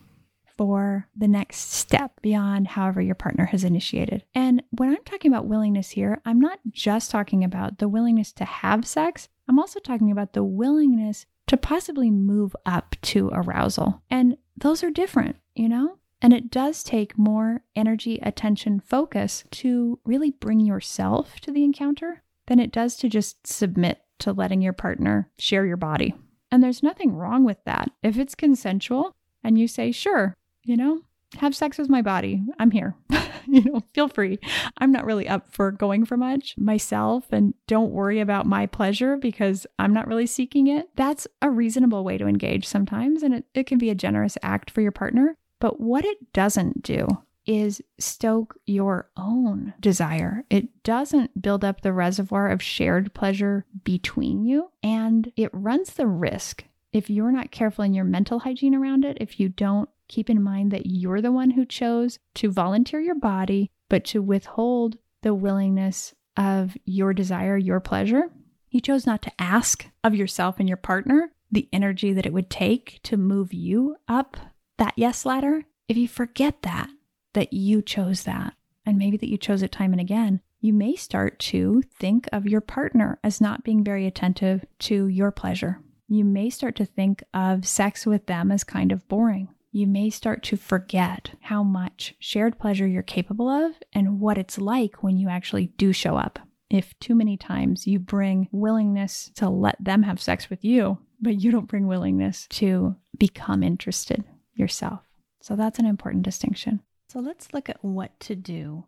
for 0.57 1.07
the 1.17 1.29
next 1.29 1.59
step 1.59 2.21
beyond 2.23 2.67
however 2.67 3.01
your 3.01 3.15
partner 3.15 3.45
has 3.45 3.63
initiated. 3.63 4.25
And 4.35 4.65
when 4.71 4.89
I'm 4.89 5.05
talking 5.05 5.33
about 5.33 5.47
willingness 5.47 5.91
here, 5.91 6.21
I'm 6.25 6.41
not 6.41 6.59
just 6.69 7.13
talking 7.13 7.45
about 7.45 7.79
the 7.79 7.89
willingness 7.89 8.33
to 8.33 8.45
have 8.45 8.85
sex, 8.85 9.29
I'm 9.49 9.61
also 9.61 9.79
talking 9.79 10.11
about 10.11 10.33
the 10.33 10.43
willingness 10.43 11.25
to 11.47 11.57
possibly 11.57 12.11
move 12.11 12.57
up 12.67 12.97
to 13.03 13.31
arousal. 13.33 14.03
And 14.11 14.39
those 14.57 14.83
are 14.83 14.91
different, 14.91 15.37
you 15.55 15.69
know? 15.69 15.99
And 16.23 16.33
it 16.33 16.51
does 16.51 16.83
take 16.83 17.19
more 17.19 17.63
energy, 17.75 18.19
attention, 18.23 18.81
focus 18.81 19.45
to 19.53 19.99
really 20.05 20.31
bring 20.31 20.61
yourself 20.61 21.41
to 21.41 21.53
the 21.53 21.65
encounter 21.65 22.23
than 22.47 22.59
it 22.59 22.73
does 22.73 22.97
to 22.97 23.09
just 23.09 23.47
submit 23.47 24.01
to 24.21 24.33
letting 24.33 24.63
your 24.63 24.73
partner 24.73 25.31
share 25.39 25.67
your 25.67 25.77
body. 25.77 26.15
And 26.51 26.63
there's 26.63 26.83
nothing 26.83 27.15
wrong 27.15 27.45
with 27.45 27.59
that. 27.65 27.91
If 28.03 28.17
it's 28.17 28.35
consensual 28.35 29.13
and 29.45 29.59
you 29.59 29.69
say, 29.69 29.93
sure, 29.93 30.35
you 30.65 30.77
know, 30.77 31.03
have 31.39 31.55
sex 31.55 31.77
with 31.77 31.89
my 31.89 32.03
body. 32.03 32.43
I'm 32.59 32.71
here. 32.71 32.95
you 33.47 33.63
know, 33.63 33.83
feel 33.95 34.09
free. 34.09 34.39
I'm 34.79 34.93
not 34.93 35.05
really 35.05 35.29
up 35.29 35.53
for 35.53 35.71
going 35.71 36.05
for 36.05 36.17
much 36.17 36.55
myself 36.57 37.27
and 37.33 37.55
don't 37.67 37.93
worry 37.93 38.21
about 38.21 38.47
my 38.47 38.67
pleasure 38.67 39.17
because 39.17 39.67
I'm 39.79 39.93
not 39.93 40.07
really 40.07 40.27
seeking 40.27 40.67
it. 40.67 40.89
That's 40.97 41.27
a 41.43 41.51
reasonable 41.51 42.05
way 42.05 42.17
to 42.19 42.27
engage 42.27 42.67
sometimes, 42.67 43.23
and 43.23 43.35
it, 43.35 43.45
it 43.55 43.67
can 43.67 43.79
be 43.79 43.91
a 43.91 43.95
generous 43.95 44.39
act 44.43 44.71
for 44.71 44.81
your 44.81 44.93
partner. 44.93 45.37
But 45.59 45.81
what 45.81 46.05
it 46.05 46.33
doesn't 46.33 46.83
do 46.83 47.07
is 47.47 47.81
stoke 47.99 48.59
your 48.67 49.09
own 49.17 49.73
desire. 49.81 50.45
It 50.51 50.83
doesn't 50.83 51.41
build 51.41 51.65
up 51.65 51.81
the 51.81 51.93
reservoir 51.93 52.49
of 52.49 52.63
shared 52.63 53.15
pleasure 53.15 53.65
between 53.85 54.45
you, 54.45 54.71
and 54.83 55.33
it 55.37 55.51
runs 55.53 55.95
the 55.95 56.07
risk 56.07 56.65
if 56.93 57.11
you're 57.11 57.31
not 57.31 57.51
careful 57.51 57.85
in 57.85 57.95
your 57.95 58.05
mental 58.05 58.41
hygiene 58.41 58.75
around 58.75 59.05
it, 59.05 59.19
if 59.21 59.39
you 59.39 59.49
don't 59.49 59.91
keep 60.09 60.31
in 60.31 60.43
mind 60.43 60.71
that 60.71 60.87
you're 60.87 61.21
the 61.21 61.33
one 61.33 61.51
who 61.51 61.67
chose 61.67 62.19
to 62.35 62.51
volunteer 62.51 63.01
your 63.01 63.15
body, 63.15 63.71
but 63.89 64.05
to 64.07 64.23
withhold 64.23 64.97
the 65.23 65.35
willingness 65.35 66.15
of 66.37 66.77
your 66.85 67.13
desire, 67.13 67.57
your 67.57 67.81
pleasure. 67.81 68.31
You 68.71 68.81
chose 68.81 69.07
not 69.07 69.23
to 69.23 69.33
ask 69.39 69.87
of 70.03 70.15
yourself 70.15 70.59
and 70.59 70.69
your 70.69 70.77
partner 70.77 71.33
the 71.51 71.69
energy 71.73 72.13
that 72.13 72.27
it 72.27 72.33
would 72.33 72.51
take 72.51 73.01
to 73.05 73.17
move 73.17 73.53
you 73.53 73.97
up 74.09 74.37
that 74.79 74.95
yes 74.97 75.25
ladder. 75.25 75.65
If 75.89 75.97
you 75.97 76.09
forget 76.09 76.63
that, 76.63 76.91
that 77.35 77.53
you 77.53 77.83
chose 77.83 78.25
that, 78.25 78.55
and 78.85 78.99
maybe 78.99 79.17
that 79.17 79.29
you 79.29 79.39
chose 79.39 79.63
it 79.63 79.73
time 79.73 79.93
and 79.93 80.01
again, 80.01 80.41
you 80.61 80.73
may 80.73 80.97
start 80.97 81.39
to 81.39 81.83
think 81.99 82.29
of 82.33 82.47
your 82.47 82.61
partner 82.61 83.19
as 83.23 83.41
not 83.41 83.65
being 83.65 83.85
very 83.85 84.07
attentive 84.07 84.65
to 84.81 85.07
your 85.07 85.31
pleasure. 85.31 85.81
You 86.09 86.25
may 86.25 86.51
start 86.51 86.77
to 86.77 86.85
think 86.85 87.23
of 87.35 87.67
sex 87.67 88.07
with 88.07 88.27
them 88.27 88.51
as 88.51 88.65
kind 88.65 88.93
of 88.93 89.07
boring 89.09 89.49
you 89.77 89.87
may 89.87 90.09
start 90.09 90.43
to 90.43 90.57
forget 90.57 91.33
how 91.43 91.63
much 91.63 92.15
shared 92.19 92.59
pleasure 92.59 92.87
you're 92.87 93.03
capable 93.03 93.47
of 93.47 93.75
and 93.93 94.21
what 94.21 94.39
it's 94.39 94.57
like 94.57 95.03
when 95.03 95.19
you 95.19 95.29
actually 95.29 95.67
do 95.77 95.93
show 95.93 96.17
up. 96.17 96.39
If 96.71 96.99
too 96.99 97.15
many 97.15 97.37
times 97.37 97.87
you 97.87 97.99
bring 97.99 98.49
willingness 98.53 99.31
to 99.35 99.51
let 99.51 99.77
them 99.79 100.03
have 100.05 100.19
sex 100.19 100.49
with 100.49 100.65
you, 100.65 100.97
but 101.21 101.43
you 101.43 101.51
don't 101.51 101.69
bring 101.69 101.87
willingness 101.87 102.47
to 102.53 102.97
become 103.19 103.63
interested 103.63 104.25
yourself. 104.57 105.01
So 105.41 105.55
that's 105.55 105.79
an 105.79 105.87
important 105.87 106.25
distinction. 106.25 106.81
So 107.09 107.21
let's 107.21 107.53
look 107.55 107.69
at 107.69 107.85
what 107.85 108.19
to 108.21 108.35
do 108.35 108.85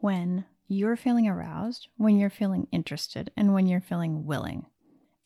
when 0.00 0.44
you're 0.68 0.96
feeling 0.96 1.28
aroused, 1.28 1.88
when 1.96 2.16
you're 2.16 2.30
feeling 2.30 2.68
interested, 2.72 3.30
and 3.36 3.54
when 3.54 3.66
you're 3.66 3.80
feeling 3.80 4.26
willing, 4.26 4.66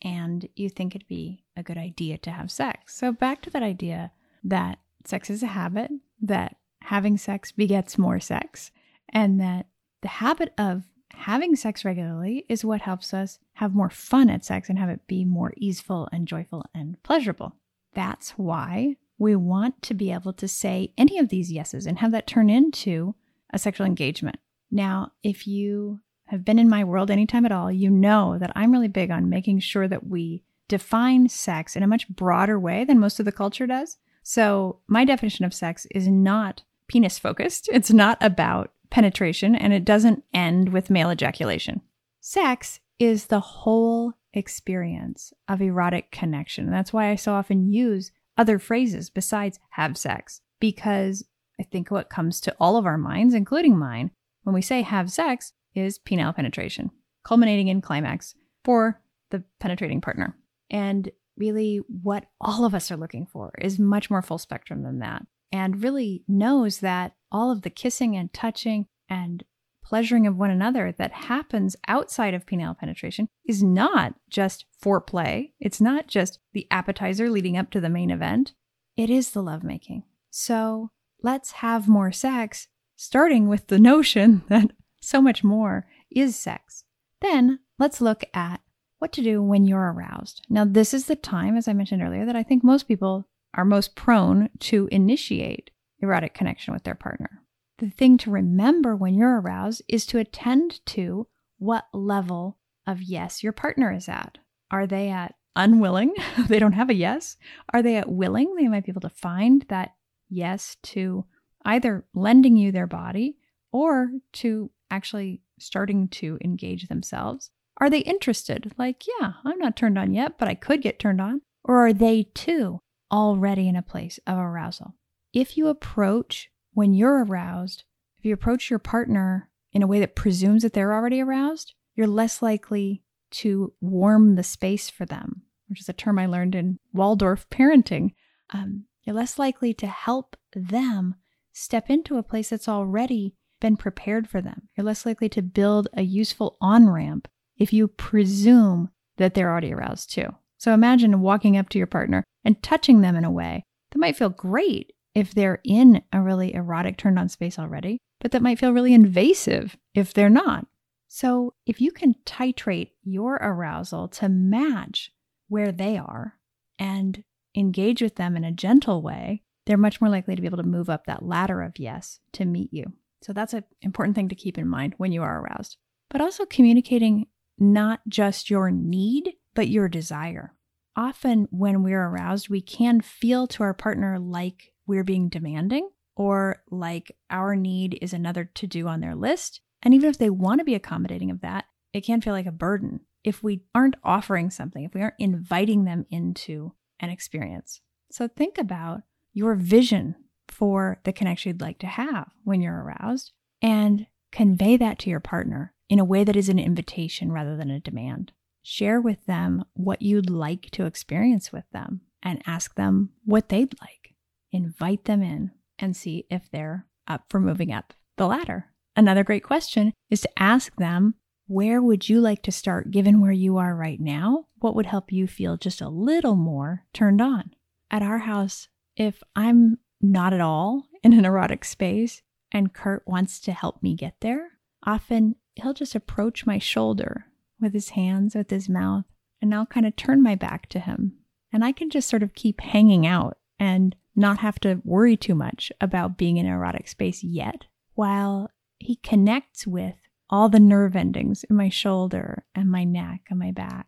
and 0.01 0.47
you 0.55 0.69
think 0.69 0.95
it'd 0.95 1.07
be 1.07 1.43
a 1.55 1.63
good 1.63 1.77
idea 1.77 2.17
to 2.19 2.31
have 2.31 2.51
sex. 2.51 2.95
So, 2.95 3.11
back 3.11 3.41
to 3.43 3.49
that 3.51 3.63
idea 3.63 4.11
that 4.43 4.79
sex 5.05 5.29
is 5.29 5.43
a 5.43 5.47
habit, 5.47 5.91
that 6.21 6.57
having 6.81 7.17
sex 7.17 7.51
begets 7.51 7.97
more 7.97 8.19
sex, 8.19 8.71
and 9.09 9.39
that 9.39 9.67
the 10.01 10.07
habit 10.07 10.53
of 10.57 10.83
having 11.13 11.55
sex 11.55 11.85
regularly 11.85 12.45
is 12.49 12.65
what 12.65 12.81
helps 12.81 13.13
us 13.13 13.39
have 13.53 13.75
more 13.75 13.89
fun 13.89 14.29
at 14.29 14.45
sex 14.45 14.69
and 14.69 14.79
have 14.79 14.89
it 14.89 15.07
be 15.07 15.25
more 15.25 15.53
easeful 15.57 16.07
and 16.11 16.27
joyful 16.27 16.65
and 16.73 17.01
pleasurable. 17.03 17.55
That's 17.93 18.31
why 18.31 18.95
we 19.21 19.35
want 19.35 19.79
to 19.83 19.93
be 19.93 20.11
able 20.11 20.33
to 20.33 20.47
say 20.47 20.91
any 20.97 21.19
of 21.19 21.29
these 21.29 21.51
yeses 21.51 21.85
and 21.85 21.99
have 21.99 22.11
that 22.11 22.25
turn 22.25 22.49
into 22.49 23.13
a 23.53 23.59
sexual 23.59 23.85
engagement. 23.85 24.39
Now, 24.71 25.11
if 25.21 25.45
you 25.45 25.99
have 26.29 26.43
been 26.43 26.57
in 26.57 26.67
my 26.67 26.83
world 26.83 27.11
anytime 27.11 27.45
at 27.45 27.51
all, 27.51 27.71
you 27.71 27.91
know 27.91 28.39
that 28.39 28.51
I'm 28.55 28.71
really 28.71 28.87
big 28.87 29.11
on 29.11 29.29
making 29.29 29.59
sure 29.59 29.87
that 29.87 30.07
we 30.07 30.41
define 30.67 31.29
sex 31.29 31.75
in 31.75 31.83
a 31.83 31.87
much 31.87 32.09
broader 32.09 32.59
way 32.59 32.83
than 32.83 32.97
most 32.97 33.19
of 33.19 33.25
the 33.25 33.31
culture 33.31 33.67
does. 33.67 33.97
So, 34.23 34.79
my 34.87 35.05
definition 35.05 35.45
of 35.45 35.53
sex 35.53 35.85
is 35.91 36.07
not 36.07 36.63
penis 36.87 37.19
focused. 37.19 37.69
It's 37.71 37.91
not 37.91 38.17
about 38.21 38.71
penetration 38.89 39.55
and 39.55 39.71
it 39.71 39.85
doesn't 39.85 40.23
end 40.33 40.69
with 40.69 40.89
male 40.89 41.11
ejaculation. 41.11 41.81
Sex 42.21 42.79
is 42.97 43.27
the 43.27 43.39
whole 43.39 44.13
experience 44.33 45.31
of 45.47 45.61
erotic 45.61 46.11
connection. 46.11 46.65
And 46.65 46.73
that's 46.73 46.93
why 46.93 47.09
I 47.09 47.15
so 47.15 47.33
often 47.33 47.71
use 47.71 48.11
other 48.37 48.59
phrases 48.59 49.09
besides 49.09 49.59
have 49.71 49.97
sex, 49.97 50.41
because 50.59 51.25
I 51.59 51.63
think 51.63 51.91
what 51.91 52.09
comes 52.09 52.39
to 52.41 52.55
all 52.59 52.77
of 52.77 52.85
our 52.85 52.97
minds, 52.97 53.33
including 53.33 53.77
mine, 53.77 54.11
when 54.43 54.53
we 54.53 54.61
say 54.61 54.81
have 54.81 55.11
sex 55.11 55.53
is 55.75 55.99
penile 55.99 56.35
penetration, 56.35 56.91
culminating 57.23 57.67
in 57.67 57.81
climax 57.81 58.35
for 58.63 59.01
the 59.29 59.43
penetrating 59.59 60.01
partner. 60.01 60.35
And 60.69 61.09
really 61.37 61.81
what 61.87 62.25
all 62.39 62.65
of 62.65 62.75
us 62.75 62.91
are 62.91 62.97
looking 62.97 63.25
for 63.25 63.51
is 63.59 63.79
much 63.79 64.09
more 64.09 64.21
full 64.21 64.37
spectrum 64.37 64.83
than 64.83 64.99
that 64.99 65.25
and 65.51 65.83
really 65.83 66.23
knows 66.27 66.79
that 66.79 67.13
all 67.31 67.51
of 67.51 67.61
the 67.61 67.69
kissing 67.69 68.15
and 68.15 68.31
touching 68.33 68.87
and 69.09 69.43
pleasuring 69.91 70.25
of 70.25 70.37
one 70.37 70.49
another 70.49 70.95
that 70.97 71.11
happens 71.11 71.75
outside 71.85 72.33
of 72.33 72.45
penile 72.45 72.77
penetration 72.77 73.27
is 73.45 73.61
not 73.61 74.15
just 74.29 74.63
foreplay. 74.81 75.51
It's 75.59 75.81
not 75.81 76.07
just 76.07 76.39
the 76.53 76.65
appetizer 76.71 77.29
leading 77.29 77.57
up 77.57 77.69
to 77.71 77.81
the 77.81 77.89
main 77.89 78.09
event. 78.09 78.53
It 78.95 79.09
is 79.09 79.31
the 79.31 79.43
lovemaking. 79.43 80.03
So 80.29 80.91
let's 81.21 81.51
have 81.51 81.89
more 81.89 82.13
sex, 82.13 82.69
starting 82.95 83.49
with 83.49 83.67
the 83.67 83.79
notion 83.79 84.43
that 84.47 84.71
so 85.01 85.21
much 85.21 85.43
more 85.43 85.85
is 86.09 86.37
sex. 86.37 86.85
Then 87.19 87.59
let's 87.77 87.99
look 87.99 88.23
at 88.33 88.61
what 88.99 89.11
to 89.11 89.21
do 89.21 89.43
when 89.43 89.65
you're 89.65 89.91
aroused. 89.91 90.45
Now, 90.49 90.63
this 90.63 90.93
is 90.93 91.07
the 91.07 91.17
time, 91.17 91.57
as 91.57 91.67
I 91.67 91.73
mentioned 91.73 92.01
earlier, 92.01 92.25
that 92.25 92.37
I 92.37 92.43
think 92.43 92.63
most 92.63 92.87
people 92.87 93.27
are 93.53 93.65
most 93.65 93.95
prone 93.95 94.51
to 94.59 94.87
initiate 94.89 95.69
erotic 95.99 96.33
connection 96.33 96.73
with 96.73 96.85
their 96.85 96.95
partner. 96.95 97.41
The 97.81 97.89
thing 97.89 98.19
to 98.19 98.29
remember 98.29 98.95
when 98.95 99.15
you're 99.15 99.41
aroused 99.41 99.81
is 99.87 100.05
to 100.05 100.19
attend 100.19 100.85
to 100.85 101.25
what 101.57 101.85
level 101.93 102.59
of 102.85 103.01
yes 103.01 103.41
your 103.41 103.53
partner 103.53 103.91
is 103.91 104.07
at. 104.07 104.37
Are 104.69 104.85
they 104.85 105.09
at 105.09 105.33
unwilling? 105.55 106.13
they 106.47 106.59
don't 106.59 106.73
have 106.73 106.91
a 106.91 106.93
yes. 106.93 107.37
Are 107.73 107.81
they 107.81 107.95
at 107.95 108.07
willing? 108.07 108.55
They 108.55 108.67
might 108.67 108.85
be 108.85 108.91
able 108.91 109.01
to 109.01 109.09
find 109.09 109.65
that 109.69 109.95
yes 110.29 110.77
to 110.83 111.25
either 111.65 112.05
lending 112.13 112.55
you 112.55 112.71
their 112.71 112.85
body 112.85 113.37
or 113.71 114.11
to 114.33 114.69
actually 114.91 115.41
starting 115.57 116.07
to 116.09 116.37
engage 116.45 116.87
themselves. 116.87 117.49
Are 117.77 117.89
they 117.89 118.01
interested? 118.01 118.71
Like, 118.77 119.05
yeah, 119.19 119.33
I'm 119.43 119.57
not 119.57 119.75
turned 119.75 119.97
on 119.97 120.13
yet, 120.13 120.37
but 120.37 120.47
I 120.47 120.53
could 120.53 120.83
get 120.83 120.99
turned 120.99 121.19
on. 121.19 121.41
Or 121.63 121.87
are 121.87 121.93
they 121.93 122.27
too 122.35 122.79
already 123.11 123.67
in 123.67 123.75
a 123.75 123.81
place 123.81 124.19
of 124.27 124.37
arousal? 124.37 124.93
If 125.33 125.57
you 125.57 125.67
approach 125.67 126.50
when 126.73 126.93
you're 126.93 127.23
aroused, 127.23 127.83
if 128.17 128.25
you 128.25 128.33
approach 128.33 128.69
your 128.69 128.79
partner 128.79 129.49
in 129.73 129.83
a 129.83 129.87
way 129.87 129.99
that 129.99 130.15
presumes 130.15 130.63
that 130.63 130.73
they're 130.73 130.93
already 130.93 131.21
aroused, 131.21 131.73
you're 131.95 132.07
less 132.07 132.41
likely 132.41 133.03
to 133.31 133.73
warm 133.81 134.35
the 134.35 134.43
space 134.43 134.89
for 134.89 135.05
them, 135.05 135.43
which 135.67 135.79
is 135.79 135.89
a 135.89 135.93
term 135.93 136.19
I 136.19 136.25
learned 136.25 136.55
in 136.55 136.79
Waldorf 136.93 137.49
parenting. 137.49 138.13
Um, 138.51 138.85
you're 139.03 139.15
less 139.15 139.39
likely 139.39 139.73
to 139.75 139.87
help 139.87 140.35
them 140.53 141.15
step 141.53 141.89
into 141.89 142.17
a 142.17 142.23
place 142.23 142.49
that's 142.49 142.69
already 142.69 143.35
been 143.59 143.77
prepared 143.77 144.27
for 144.27 144.41
them. 144.41 144.69
You're 144.75 144.85
less 144.85 145.05
likely 145.05 145.29
to 145.29 145.41
build 145.41 145.87
a 145.93 146.01
useful 146.01 146.57
on 146.61 146.89
ramp 146.89 147.27
if 147.57 147.71
you 147.71 147.87
presume 147.87 148.89
that 149.17 149.33
they're 149.33 149.51
already 149.51 149.73
aroused 149.73 150.11
too. 150.11 150.27
So 150.57 150.73
imagine 150.73 151.21
walking 151.21 151.57
up 151.57 151.69
to 151.69 151.77
your 151.77 151.87
partner 151.87 152.23
and 152.43 152.61
touching 152.61 153.01
them 153.01 153.15
in 153.15 153.23
a 153.23 153.31
way 153.31 153.63
that 153.91 153.99
might 153.99 154.15
feel 154.15 154.29
great 154.29 154.93
if 155.13 155.33
they're 155.33 155.59
in 155.63 156.01
a 156.11 156.21
really 156.21 156.53
erotic 156.53 156.97
turned 156.97 157.19
on 157.19 157.29
space 157.29 157.59
already, 157.59 157.97
but 158.19 158.31
that 158.31 158.41
might 158.41 158.59
feel 158.59 158.73
really 158.73 158.93
invasive 158.93 159.77
if 159.93 160.13
they're 160.13 160.29
not. 160.29 160.67
So 161.07 161.53
if 161.65 161.81
you 161.81 161.91
can 161.91 162.15
titrate 162.25 162.91
your 163.03 163.35
arousal 163.35 164.07
to 164.09 164.29
match 164.29 165.11
where 165.49 165.71
they 165.71 165.97
are 165.97 166.35
and 166.79 167.23
engage 167.55 168.01
with 168.01 168.15
them 168.15 168.37
in 168.37 168.45
a 168.45 168.51
gentle 168.51 169.01
way, 169.01 169.43
they're 169.65 169.77
much 169.77 169.99
more 169.99 170.09
likely 170.09 170.35
to 170.35 170.41
be 170.41 170.47
able 170.47 170.57
to 170.57 170.63
move 170.63 170.89
up 170.89 171.05
that 171.05 171.25
ladder 171.25 171.61
of 171.61 171.77
yes 171.77 172.19
to 172.33 172.45
meet 172.45 172.73
you. 172.73 172.93
So 173.21 173.33
that's 173.33 173.53
an 173.53 173.63
important 173.81 174.15
thing 174.15 174.29
to 174.29 174.35
keep 174.35 174.57
in 174.57 174.67
mind 174.67 174.95
when 174.97 175.11
you 175.11 175.21
are 175.21 175.41
aroused. 175.41 175.77
But 176.09 176.21
also 176.21 176.45
communicating 176.45 177.27
not 177.59 177.99
just 178.07 178.49
your 178.49 178.71
need, 178.71 179.33
but 179.53 179.67
your 179.67 179.87
desire. 179.87 180.55
Often, 180.95 181.47
when 181.51 181.83
we're 181.83 182.03
aroused, 182.03 182.49
we 182.49 182.61
can 182.61 182.99
feel 183.01 183.47
to 183.47 183.63
our 183.63 183.73
partner 183.73 184.19
like 184.19 184.70
we're 184.87 185.03
being 185.03 185.29
demanding 185.29 185.89
or 186.15 186.61
like 186.69 187.15
our 187.29 187.55
need 187.55 187.97
is 188.01 188.13
another 188.13 188.45
to 188.45 188.67
do 188.67 188.87
on 188.87 188.99
their 188.99 189.15
list. 189.15 189.61
And 189.81 189.93
even 189.93 190.09
if 190.09 190.17
they 190.17 190.29
want 190.29 190.59
to 190.59 190.65
be 190.65 190.75
accommodating 190.75 191.31
of 191.31 191.41
that, 191.41 191.65
it 191.93 192.01
can 192.01 192.21
feel 192.21 192.33
like 192.33 192.45
a 192.45 192.51
burden 192.51 193.01
if 193.23 193.43
we 193.43 193.61
aren't 193.75 193.95
offering 194.03 194.49
something, 194.49 194.83
if 194.83 194.93
we 194.93 195.01
aren't 195.01 195.15
inviting 195.19 195.85
them 195.85 196.05
into 196.09 196.73
an 196.99 197.09
experience. 197.09 197.81
So 198.11 198.27
think 198.27 198.57
about 198.57 199.01
your 199.33 199.55
vision 199.55 200.15
for 200.47 200.99
the 201.03 201.13
connection 201.13 201.49
you'd 201.49 201.61
like 201.61 201.79
to 201.79 201.87
have 201.87 202.31
when 202.43 202.61
you're 202.61 202.83
aroused 202.83 203.31
and 203.61 204.07
convey 204.31 204.77
that 204.77 204.99
to 204.99 205.09
your 205.09 205.19
partner 205.19 205.73
in 205.89 205.99
a 205.99 206.05
way 206.05 206.23
that 206.23 206.35
is 206.35 206.49
an 206.49 206.59
invitation 206.59 207.31
rather 207.31 207.55
than 207.55 207.69
a 207.69 207.79
demand. 207.79 208.31
Share 208.63 209.01
with 209.01 209.25
them 209.25 209.63
what 209.73 210.01
you'd 210.01 210.29
like 210.29 210.69
to 210.71 210.85
experience 210.85 211.51
with 211.51 211.65
them 211.71 212.01
and 212.21 212.41
ask 212.45 212.75
them 212.75 213.09
what 213.25 213.49
they'd 213.49 213.73
like. 213.81 214.10
Invite 214.51 215.05
them 215.05 215.21
in 215.23 215.51
and 215.79 215.95
see 215.95 216.25
if 216.29 216.49
they're 216.51 216.85
up 217.07 217.25
for 217.29 217.39
moving 217.39 217.71
up 217.71 217.93
the 218.17 218.27
ladder. 218.27 218.67
Another 218.95 219.23
great 219.23 219.43
question 219.43 219.93
is 220.09 220.21
to 220.21 220.29
ask 220.37 220.75
them, 220.75 221.15
where 221.47 221.81
would 221.81 222.07
you 222.07 222.21
like 222.21 222.43
to 222.43 222.51
start 222.51 222.91
given 222.91 223.19
where 223.21 223.31
you 223.31 223.57
are 223.57 223.75
right 223.75 223.99
now? 223.99 224.45
What 224.59 224.75
would 224.75 224.85
help 224.85 225.11
you 225.11 225.27
feel 225.27 225.57
just 225.57 225.81
a 225.81 225.89
little 225.89 226.35
more 226.35 226.85
turned 226.93 227.21
on? 227.21 227.51
At 227.89 228.01
our 228.01 228.19
house, 228.19 228.67
if 228.95 229.21
I'm 229.35 229.79
not 230.01 230.33
at 230.33 230.41
all 230.41 230.85
in 231.03 231.13
an 231.13 231.25
erotic 231.25 231.65
space 231.65 232.21
and 232.51 232.73
Kurt 232.73 233.03
wants 233.07 233.39
to 233.41 233.53
help 233.53 233.81
me 233.81 233.95
get 233.95 234.15
there, 234.21 234.51
often 234.85 235.35
he'll 235.55 235.73
just 235.73 235.95
approach 235.95 236.45
my 236.45 236.57
shoulder 236.57 237.25
with 237.59 237.73
his 237.73 237.89
hands, 237.89 238.35
with 238.35 238.49
his 238.49 238.67
mouth, 238.67 239.05
and 239.41 239.53
I'll 239.53 239.65
kind 239.65 239.85
of 239.85 239.95
turn 239.95 240.21
my 240.21 240.35
back 240.35 240.67
to 240.69 240.79
him. 240.79 241.17
And 241.53 241.63
I 241.63 241.71
can 241.71 241.89
just 241.89 242.09
sort 242.09 242.23
of 242.23 242.33
keep 242.33 242.61
hanging 242.61 243.05
out 243.05 243.37
and 243.59 243.95
not 244.15 244.39
have 244.39 244.59
to 244.59 244.81
worry 244.83 245.15
too 245.17 245.35
much 245.35 245.71
about 245.79 246.17
being 246.17 246.37
in 246.37 246.45
an 246.45 246.51
erotic 246.51 246.87
space 246.87 247.23
yet, 247.23 247.65
while 247.93 248.49
he 248.79 248.95
connects 248.97 249.65
with 249.67 249.95
all 250.29 250.49
the 250.49 250.59
nerve 250.59 250.95
endings 250.95 251.43
in 251.45 251.55
my 251.55 251.69
shoulder 251.69 252.45
and 252.55 252.71
my 252.71 252.83
neck 252.83 253.21
and 253.29 253.37
my 253.37 253.51
back. 253.51 253.87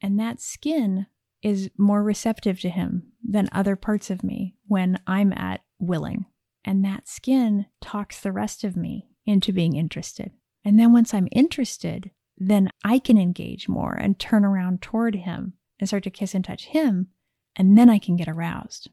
And 0.00 0.18
that 0.18 0.40
skin 0.40 1.06
is 1.42 1.70
more 1.76 2.02
receptive 2.02 2.60
to 2.60 2.70
him 2.70 3.12
than 3.26 3.48
other 3.52 3.76
parts 3.76 4.10
of 4.10 4.22
me 4.22 4.56
when 4.66 5.00
I'm 5.06 5.32
at 5.32 5.62
willing. 5.78 6.26
And 6.64 6.84
that 6.84 7.08
skin 7.08 7.66
talks 7.80 8.20
the 8.20 8.32
rest 8.32 8.64
of 8.64 8.76
me 8.76 9.08
into 9.26 9.52
being 9.52 9.76
interested. 9.76 10.32
And 10.64 10.78
then 10.78 10.92
once 10.92 11.14
I'm 11.14 11.28
interested, 11.32 12.10
then 12.36 12.70
I 12.84 12.98
can 12.98 13.18
engage 13.18 13.68
more 13.68 13.94
and 13.94 14.18
turn 14.18 14.44
around 14.44 14.82
toward 14.82 15.14
him 15.14 15.54
and 15.78 15.88
start 15.88 16.04
to 16.04 16.10
kiss 16.10 16.34
and 16.34 16.44
touch 16.44 16.66
him. 16.66 17.08
And 17.56 17.76
then 17.76 17.88
I 17.88 17.98
can 17.98 18.16
get 18.16 18.28
aroused. 18.28 18.90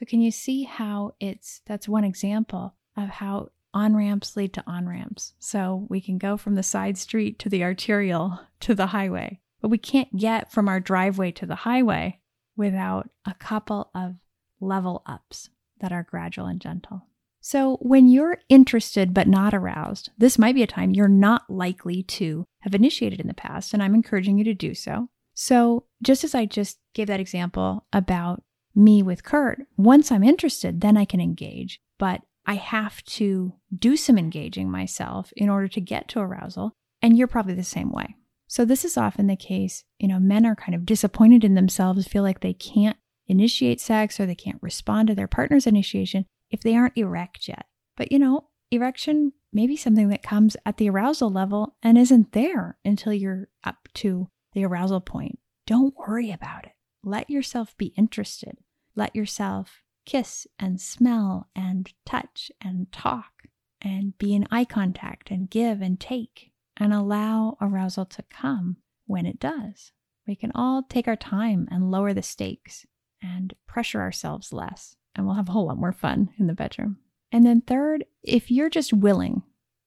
So, 0.00 0.06
can 0.06 0.22
you 0.22 0.30
see 0.30 0.62
how 0.64 1.12
it's 1.20 1.60
that's 1.66 1.88
one 1.88 2.04
example 2.04 2.74
of 2.96 3.10
how 3.10 3.50
on 3.74 3.94
ramps 3.94 4.34
lead 4.34 4.54
to 4.54 4.64
on 4.66 4.88
ramps? 4.88 5.34
So, 5.38 5.86
we 5.90 6.00
can 6.00 6.16
go 6.16 6.38
from 6.38 6.54
the 6.54 6.62
side 6.62 6.96
street 6.96 7.38
to 7.40 7.50
the 7.50 7.62
arterial 7.62 8.40
to 8.60 8.74
the 8.74 8.86
highway. 8.86 9.40
But 9.60 9.68
we 9.68 9.76
can't 9.76 10.16
get 10.16 10.50
from 10.50 10.68
our 10.68 10.80
driveway 10.80 11.32
to 11.32 11.44
the 11.44 11.54
highway 11.54 12.20
without 12.56 13.10
a 13.26 13.34
couple 13.34 13.90
of 13.94 14.14
level 14.58 15.02
ups 15.04 15.50
that 15.80 15.92
are 15.92 16.02
gradual 16.02 16.46
and 16.46 16.62
gentle. 16.62 17.02
So, 17.42 17.76
when 17.82 18.08
you're 18.08 18.38
interested 18.48 19.12
but 19.12 19.28
not 19.28 19.52
aroused, 19.52 20.10
this 20.16 20.38
might 20.38 20.54
be 20.54 20.62
a 20.62 20.66
time 20.66 20.94
you're 20.94 21.08
not 21.08 21.50
likely 21.50 22.02
to 22.04 22.46
have 22.60 22.74
initiated 22.74 23.20
in 23.20 23.28
the 23.28 23.34
past, 23.34 23.74
and 23.74 23.82
I'm 23.82 23.94
encouraging 23.94 24.38
you 24.38 24.44
to 24.44 24.54
do 24.54 24.74
so. 24.74 25.10
So, 25.34 25.84
just 26.02 26.24
as 26.24 26.34
I 26.34 26.46
just 26.46 26.78
gave 26.94 27.06
that 27.08 27.20
example 27.20 27.86
about 27.92 28.42
me 28.74 29.02
with 29.02 29.24
Kurt, 29.24 29.66
once 29.76 30.12
I'm 30.12 30.22
interested, 30.22 30.80
then 30.80 30.96
I 30.96 31.04
can 31.04 31.20
engage, 31.20 31.80
but 31.98 32.22
I 32.46 32.54
have 32.54 33.02
to 33.04 33.54
do 33.76 33.96
some 33.96 34.18
engaging 34.18 34.70
myself 34.70 35.32
in 35.36 35.48
order 35.48 35.68
to 35.68 35.80
get 35.80 36.08
to 36.08 36.20
arousal, 36.20 36.72
and 37.02 37.16
you're 37.16 37.26
probably 37.26 37.54
the 37.54 37.64
same 37.64 37.90
way. 37.90 38.16
So 38.46 38.64
this 38.64 38.84
is 38.84 38.96
often 38.96 39.28
the 39.28 39.36
case. 39.36 39.84
You 39.98 40.08
know, 40.08 40.18
men 40.18 40.44
are 40.44 40.56
kind 40.56 40.74
of 40.74 40.84
disappointed 40.84 41.44
in 41.44 41.54
themselves, 41.54 42.08
feel 42.08 42.22
like 42.22 42.40
they 42.40 42.52
can't 42.52 42.96
initiate 43.28 43.80
sex 43.80 44.18
or 44.18 44.26
they 44.26 44.34
can't 44.34 44.58
respond 44.60 45.06
to 45.08 45.14
their 45.14 45.28
partner's 45.28 45.66
initiation 45.66 46.26
if 46.50 46.60
they 46.60 46.74
aren't 46.74 46.98
erect 46.98 47.46
yet. 47.46 47.66
But 47.96 48.10
you 48.10 48.18
know, 48.18 48.48
erection 48.70 49.32
may 49.52 49.66
be 49.66 49.76
something 49.76 50.08
that 50.08 50.22
comes 50.22 50.56
at 50.66 50.78
the 50.78 50.90
arousal 50.90 51.30
level 51.30 51.76
and 51.82 51.96
isn't 51.96 52.32
there 52.32 52.78
until 52.84 53.12
you're 53.12 53.48
up 53.62 53.88
to 53.94 54.28
the 54.52 54.64
arousal 54.64 55.00
point. 55.00 55.38
Don't 55.66 55.94
worry 55.96 56.32
about 56.32 56.64
it. 56.64 56.72
Let 57.02 57.30
yourself 57.30 57.76
be 57.76 57.94
interested. 57.96 58.58
Let 58.94 59.14
yourself 59.16 59.82
kiss 60.04 60.46
and 60.58 60.80
smell 60.80 61.48
and 61.54 61.92
touch 62.04 62.50
and 62.60 62.90
talk 62.92 63.48
and 63.80 64.16
be 64.18 64.34
in 64.34 64.46
eye 64.50 64.64
contact 64.64 65.30
and 65.30 65.48
give 65.48 65.80
and 65.80 65.98
take 65.98 66.50
and 66.76 66.92
allow 66.92 67.56
arousal 67.60 68.06
to 68.06 68.24
come 68.30 68.76
when 69.06 69.26
it 69.26 69.40
does. 69.40 69.92
We 70.26 70.34
can 70.34 70.52
all 70.54 70.82
take 70.82 71.08
our 71.08 71.16
time 71.16 71.68
and 71.70 71.90
lower 71.90 72.12
the 72.12 72.22
stakes 72.22 72.86
and 73.22 73.54
pressure 73.66 74.00
ourselves 74.00 74.52
less, 74.52 74.96
and 75.14 75.26
we'll 75.26 75.36
have 75.36 75.48
a 75.48 75.52
whole 75.52 75.66
lot 75.66 75.78
more 75.78 75.92
fun 75.92 76.30
in 76.38 76.46
the 76.46 76.54
bedroom. 76.54 76.98
And 77.32 77.44
then, 77.44 77.60
third, 77.60 78.04
if 78.22 78.50
you're 78.50 78.70
just 78.70 78.92
willing, 78.92 79.42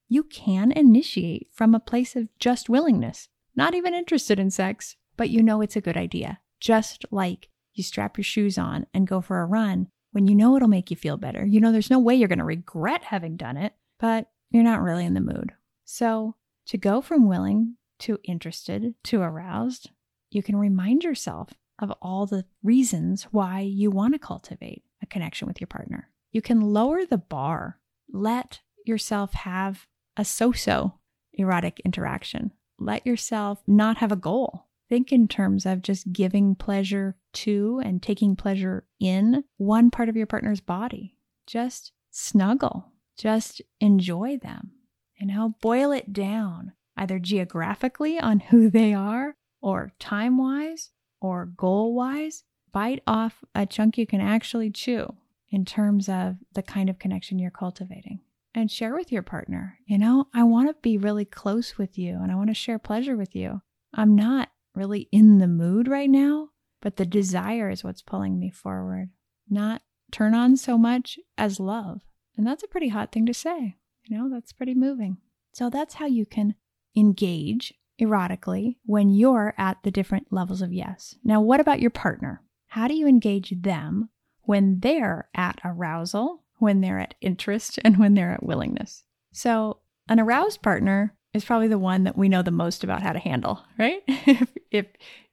you 0.07 0.23
can 0.23 0.71
initiate 0.71 1.47
from 1.51 1.73
a 1.73 1.79
place 1.79 2.15
of 2.15 2.29
just 2.39 2.69
willingness, 2.69 3.29
not 3.55 3.73
even 3.73 3.93
interested 3.93 4.39
in 4.39 4.49
sex, 4.49 4.95
but 5.17 5.29
you 5.29 5.41
know 5.41 5.61
it's 5.61 5.75
a 5.75 5.81
good 5.81 5.97
idea. 5.97 6.39
Just 6.63 7.05
like 7.11 7.49
you 7.73 7.83
strap 7.83 8.17
your 8.17 8.23
shoes 8.23 8.57
on 8.57 8.87
and 8.93 9.05
go 9.05 9.19
for 9.19 9.41
a 9.41 9.45
run 9.45 9.89
when 10.13 10.27
you 10.27 10.33
know 10.33 10.55
it'll 10.55 10.69
make 10.69 10.89
you 10.89 10.95
feel 10.95 11.17
better. 11.17 11.45
You 11.45 11.59
know, 11.59 11.73
there's 11.73 11.89
no 11.89 11.99
way 11.99 12.15
you're 12.15 12.29
going 12.29 12.39
to 12.39 12.45
regret 12.45 13.03
having 13.03 13.35
done 13.35 13.57
it, 13.57 13.73
but 13.99 14.29
you're 14.49 14.63
not 14.63 14.81
really 14.81 15.03
in 15.05 15.13
the 15.13 15.19
mood. 15.19 15.51
So 15.83 16.35
to 16.67 16.77
go 16.77 17.01
from 17.01 17.27
willing 17.27 17.75
to 17.99 18.17
interested 18.23 18.95
to 19.03 19.21
aroused, 19.21 19.89
you 20.31 20.41
can 20.41 20.55
remind 20.55 21.03
yourself 21.03 21.49
of 21.79 21.91
all 22.01 22.25
the 22.25 22.45
reasons 22.63 23.23
why 23.31 23.59
you 23.59 23.91
want 23.91 24.13
to 24.13 24.19
cultivate 24.19 24.83
a 25.01 25.05
connection 25.05 25.49
with 25.49 25.59
your 25.59 25.67
partner. 25.67 26.11
You 26.31 26.41
can 26.41 26.61
lower 26.61 27.05
the 27.05 27.17
bar, 27.17 27.81
let 28.09 28.61
yourself 28.85 29.33
have 29.33 29.85
a 30.15 30.23
so 30.23 30.53
so 30.53 30.93
erotic 31.33 31.81
interaction. 31.83 32.53
Let 32.79 33.05
yourself 33.05 33.61
not 33.67 33.97
have 33.97 34.13
a 34.13 34.15
goal. 34.15 34.67
Think 34.93 35.11
in 35.11 35.27
terms 35.27 35.65
of 35.65 35.81
just 35.81 36.13
giving 36.13 36.53
pleasure 36.53 37.15
to 37.33 37.81
and 37.83 37.99
taking 37.99 38.35
pleasure 38.35 38.85
in 38.99 39.43
one 39.57 39.89
part 39.89 40.07
of 40.07 40.15
your 40.15 40.27
partner's 40.27 40.61
body. 40.61 41.17
Just 41.47 41.91
snuggle, 42.11 42.91
just 43.17 43.59
enjoy 43.79 44.37
them. 44.37 44.73
You 45.19 45.25
know, 45.25 45.55
boil 45.63 45.91
it 45.91 46.13
down 46.13 46.73
either 46.95 47.17
geographically 47.17 48.19
on 48.19 48.39
who 48.39 48.69
they 48.69 48.93
are, 48.93 49.35
or 49.63 49.93
time 49.97 50.37
wise, 50.37 50.91
or 51.19 51.47
goal 51.47 51.95
wise. 51.95 52.43
Bite 52.71 53.01
off 53.07 53.43
a 53.55 53.65
chunk 53.65 53.97
you 53.97 54.05
can 54.05 54.21
actually 54.21 54.69
chew 54.69 55.15
in 55.49 55.65
terms 55.65 56.07
of 56.07 56.35
the 56.53 56.61
kind 56.61 56.87
of 56.87 56.99
connection 56.99 57.39
you're 57.39 57.49
cultivating. 57.49 58.19
And 58.53 58.69
share 58.69 58.93
with 58.93 59.11
your 59.11 59.23
partner, 59.23 59.79
you 59.87 59.97
know, 59.97 60.27
I 60.35 60.43
want 60.43 60.69
to 60.69 60.75
be 60.83 60.99
really 60.99 61.25
close 61.25 61.79
with 61.79 61.97
you 61.97 62.19
and 62.21 62.31
I 62.31 62.35
want 62.35 62.51
to 62.51 62.53
share 62.53 62.77
pleasure 62.77 63.17
with 63.17 63.35
you. 63.35 63.63
I'm 63.95 64.15
not 64.15 64.49
really 64.75 65.07
in 65.11 65.37
the 65.37 65.47
mood 65.47 65.87
right 65.87 66.09
now, 66.09 66.49
but 66.81 66.97
the 66.97 67.05
desire 67.05 67.69
is 67.69 67.83
what's 67.83 68.01
pulling 68.01 68.39
me 68.39 68.49
forward, 68.49 69.09
not 69.49 69.81
turn 70.11 70.33
on 70.33 70.57
so 70.57 70.77
much 70.77 71.19
as 71.37 71.59
love. 71.59 72.01
And 72.37 72.45
that's 72.45 72.63
a 72.63 72.67
pretty 72.67 72.89
hot 72.89 73.11
thing 73.11 73.25
to 73.25 73.33
say. 73.33 73.77
You 74.05 74.17
know, 74.17 74.29
that's 74.29 74.53
pretty 74.53 74.73
moving. 74.73 75.17
So 75.53 75.69
that's 75.69 75.95
how 75.95 76.07
you 76.07 76.25
can 76.25 76.55
engage 76.95 77.73
erotically 78.01 78.77
when 78.85 79.09
you're 79.09 79.53
at 79.57 79.77
the 79.83 79.91
different 79.91 80.27
levels 80.31 80.61
of 80.61 80.73
yes. 80.73 81.15
Now, 81.23 81.41
what 81.41 81.59
about 81.59 81.79
your 81.79 81.89
partner? 81.89 82.41
How 82.67 82.87
do 82.87 82.95
you 82.95 83.07
engage 83.07 83.53
them 83.61 84.09
when 84.41 84.79
they're 84.79 85.29
at 85.35 85.61
arousal, 85.63 86.43
when 86.57 86.81
they're 86.81 86.99
at 86.99 87.15
interest, 87.21 87.79
and 87.85 87.97
when 87.97 88.13
they're 88.15 88.31
at 88.31 88.43
willingness? 88.43 89.03
So, 89.31 89.79
an 90.09 90.19
aroused 90.19 90.61
partner 90.61 91.15
is 91.33 91.45
probably 91.45 91.67
the 91.67 91.79
one 91.79 92.03
that 92.03 92.17
we 92.17 92.29
know 92.29 92.41
the 92.41 92.51
most 92.51 92.83
about 92.83 93.01
how 93.01 93.13
to 93.13 93.19
handle, 93.19 93.63
right? 93.77 94.03
if, 94.07 94.47
if 94.71 94.85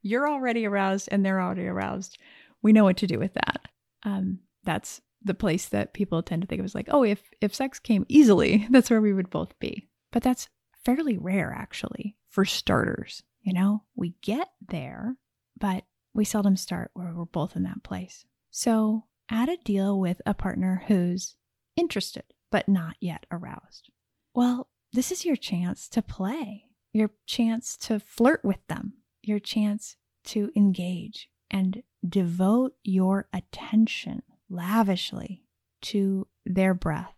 you're 0.02 0.28
already 0.28 0.66
aroused 0.66 1.08
and 1.12 1.24
they're 1.24 1.40
already 1.40 1.66
aroused, 1.66 2.18
we 2.62 2.72
know 2.72 2.84
what 2.84 2.96
to 2.98 3.06
do 3.06 3.18
with 3.18 3.34
that. 3.34 3.68
Um, 4.02 4.40
that's 4.64 5.00
the 5.22 5.34
place 5.34 5.66
that 5.68 5.92
people 5.92 6.22
tend 6.22 6.42
to 6.42 6.48
think 6.48 6.60
of 6.60 6.64
as 6.64 6.74
like, 6.74 6.88
oh, 6.90 7.02
if 7.02 7.30
if 7.40 7.54
sex 7.54 7.78
came 7.78 8.06
easily, 8.08 8.66
that's 8.70 8.90
where 8.90 9.00
we 9.00 9.12
would 9.12 9.30
both 9.30 9.58
be. 9.58 9.88
But 10.12 10.22
that's 10.22 10.48
fairly 10.84 11.18
rare, 11.18 11.54
actually, 11.56 12.16
for 12.28 12.44
starters. 12.44 13.22
You 13.42 13.52
know, 13.52 13.84
we 13.94 14.14
get 14.22 14.48
there, 14.66 15.16
but 15.58 15.84
we 16.14 16.24
seldom 16.24 16.56
start 16.56 16.90
where 16.94 17.12
we're 17.14 17.24
both 17.24 17.56
in 17.56 17.62
that 17.64 17.82
place. 17.82 18.24
So 18.50 19.04
add 19.30 19.48
a 19.48 19.56
deal 19.58 19.98
with 19.98 20.20
a 20.26 20.34
partner 20.34 20.82
who's 20.88 21.36
interested, 21.76 22.24
but 22.50 22.68
not 22.68 22.96
yet 23.00 23.26
aroused. 23.30 23.90
Well, 24.34 24.68
this 24.92 25.12
is 25.12 25.24
your 25.24 25.36
chance 25.36 25.88
to 25.88 26.02
play, 26.02 26.64
your 26.92 27.10
chance 27.26 27.76
to 27.76 28.00
flirt 28.00 28.44
with 28.44 28.66
them, 28.66 28.94
your 29.22 29.38
chance 29.38 29.96
to 30.24 30.50
engage 30.56 31.28
and 31.50 31.82
devote 32.06 32.74
your 32.82 33.28
attention 33.32 34.22
lavishly 34.48 35.44
to 35.80 36.26
their 36.44 36.74
breath, 36.74 37.14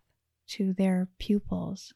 to 0.47 0.73
their 0.73 1.09
pupils, 1.17 1.93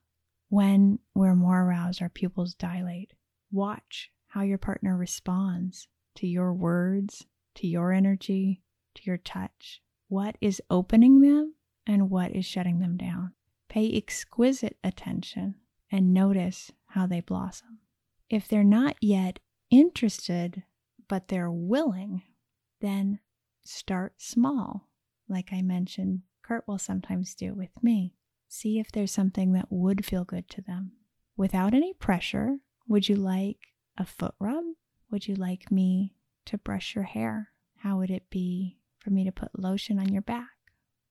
when 0.49 0.99
we're 1.13 1.35
more 1.35 1.61
aroused, 1.61 2.01
our 2.01 2.09
pupils 2.09 2.53
dilate. 2.53 3.13
Watch 3.51 4.11
how 4.27 4.41
your 4.41 4.57
partner 4.57 4.95
responds 4.95 5.87
to 6.15 6.27
your 6.27 6.53
words, 6.53 7.25
to 7.55 7.67
your 7.67 7.91
energy, 7.91 8.61
to 8.95 9.01
your 9.03 9.17
touch. 9.17 9.81
What 10.07 10.37
is 10.41 10.61
opening 10.69 11.21
them 11.21 11.53
and 11.85 12.09
what 12.09 12.31
is 12.31 12.45
shutting 12.45 12.79
them 12.79 12.97
down? 12.97 13.33
Pay 13.69 13.95
exquisite 13.95 14.77
attention 14.83 15.55
and 15.91 16.13
notice 16.13 16.71
how 16.87 17.07
they 17.07 17.21
blossom. 17.21 17.79
If 18.29 18.47
they're 18.47 18.63
not 18.63 18.95
yet 19.01 19.39
interested, 19.69 20.63
but 21.07 21.27
they're 21.27 21.51
willing, 21.51 22.23
then 22.81 23.19
start 23.63 24.13
small, 24.17 24.89
like 25.27 25.49
I 25.51 25.61
mentioned 25.61 26.21
Kurt 26.41 26.67
will 26.67 26.77
sometimes 26.77 27.35
do 27.35 27.53
with 27.53 27.71
me. 27.83 28.15
See 28.47 28.79
if 28.79 28.91
there's 28.91 29.11
something 29.11 29.51
that 29.53 29.67
would 29.69 30.05
feel 30.05 30.23
good 30.23 30.49
to 30.51 30.61
them. 30.61 30.93
Without 31.35 31.73
any 31.73 31.93
pressure, 31.93 32.57
would 32.87 33.09
you 33.09 33.15
like 33.15 33.59
a 33.97 34.05
foot 34.05 34.33
rub? 34.39 34.63
Would 35.11 35.27
you 35.27 35.35
like 35.35 35.71
me 35.71 36.15
to 36.45 36.57
brush 36.57 36.95
your 36.95 37.03
hair? 37.03 37.49
How 37.77 37.97
would 37.97 38.09
it 38.09 38.29
be 38.29 38.79
for 38.99 39.09
me 39.09 39.25
to 39.25 39.31
put 39.31 39.59
lotion 39.59 39.99
on 39.99 40.13
your 40.13 40.21
back? 40.21 40.49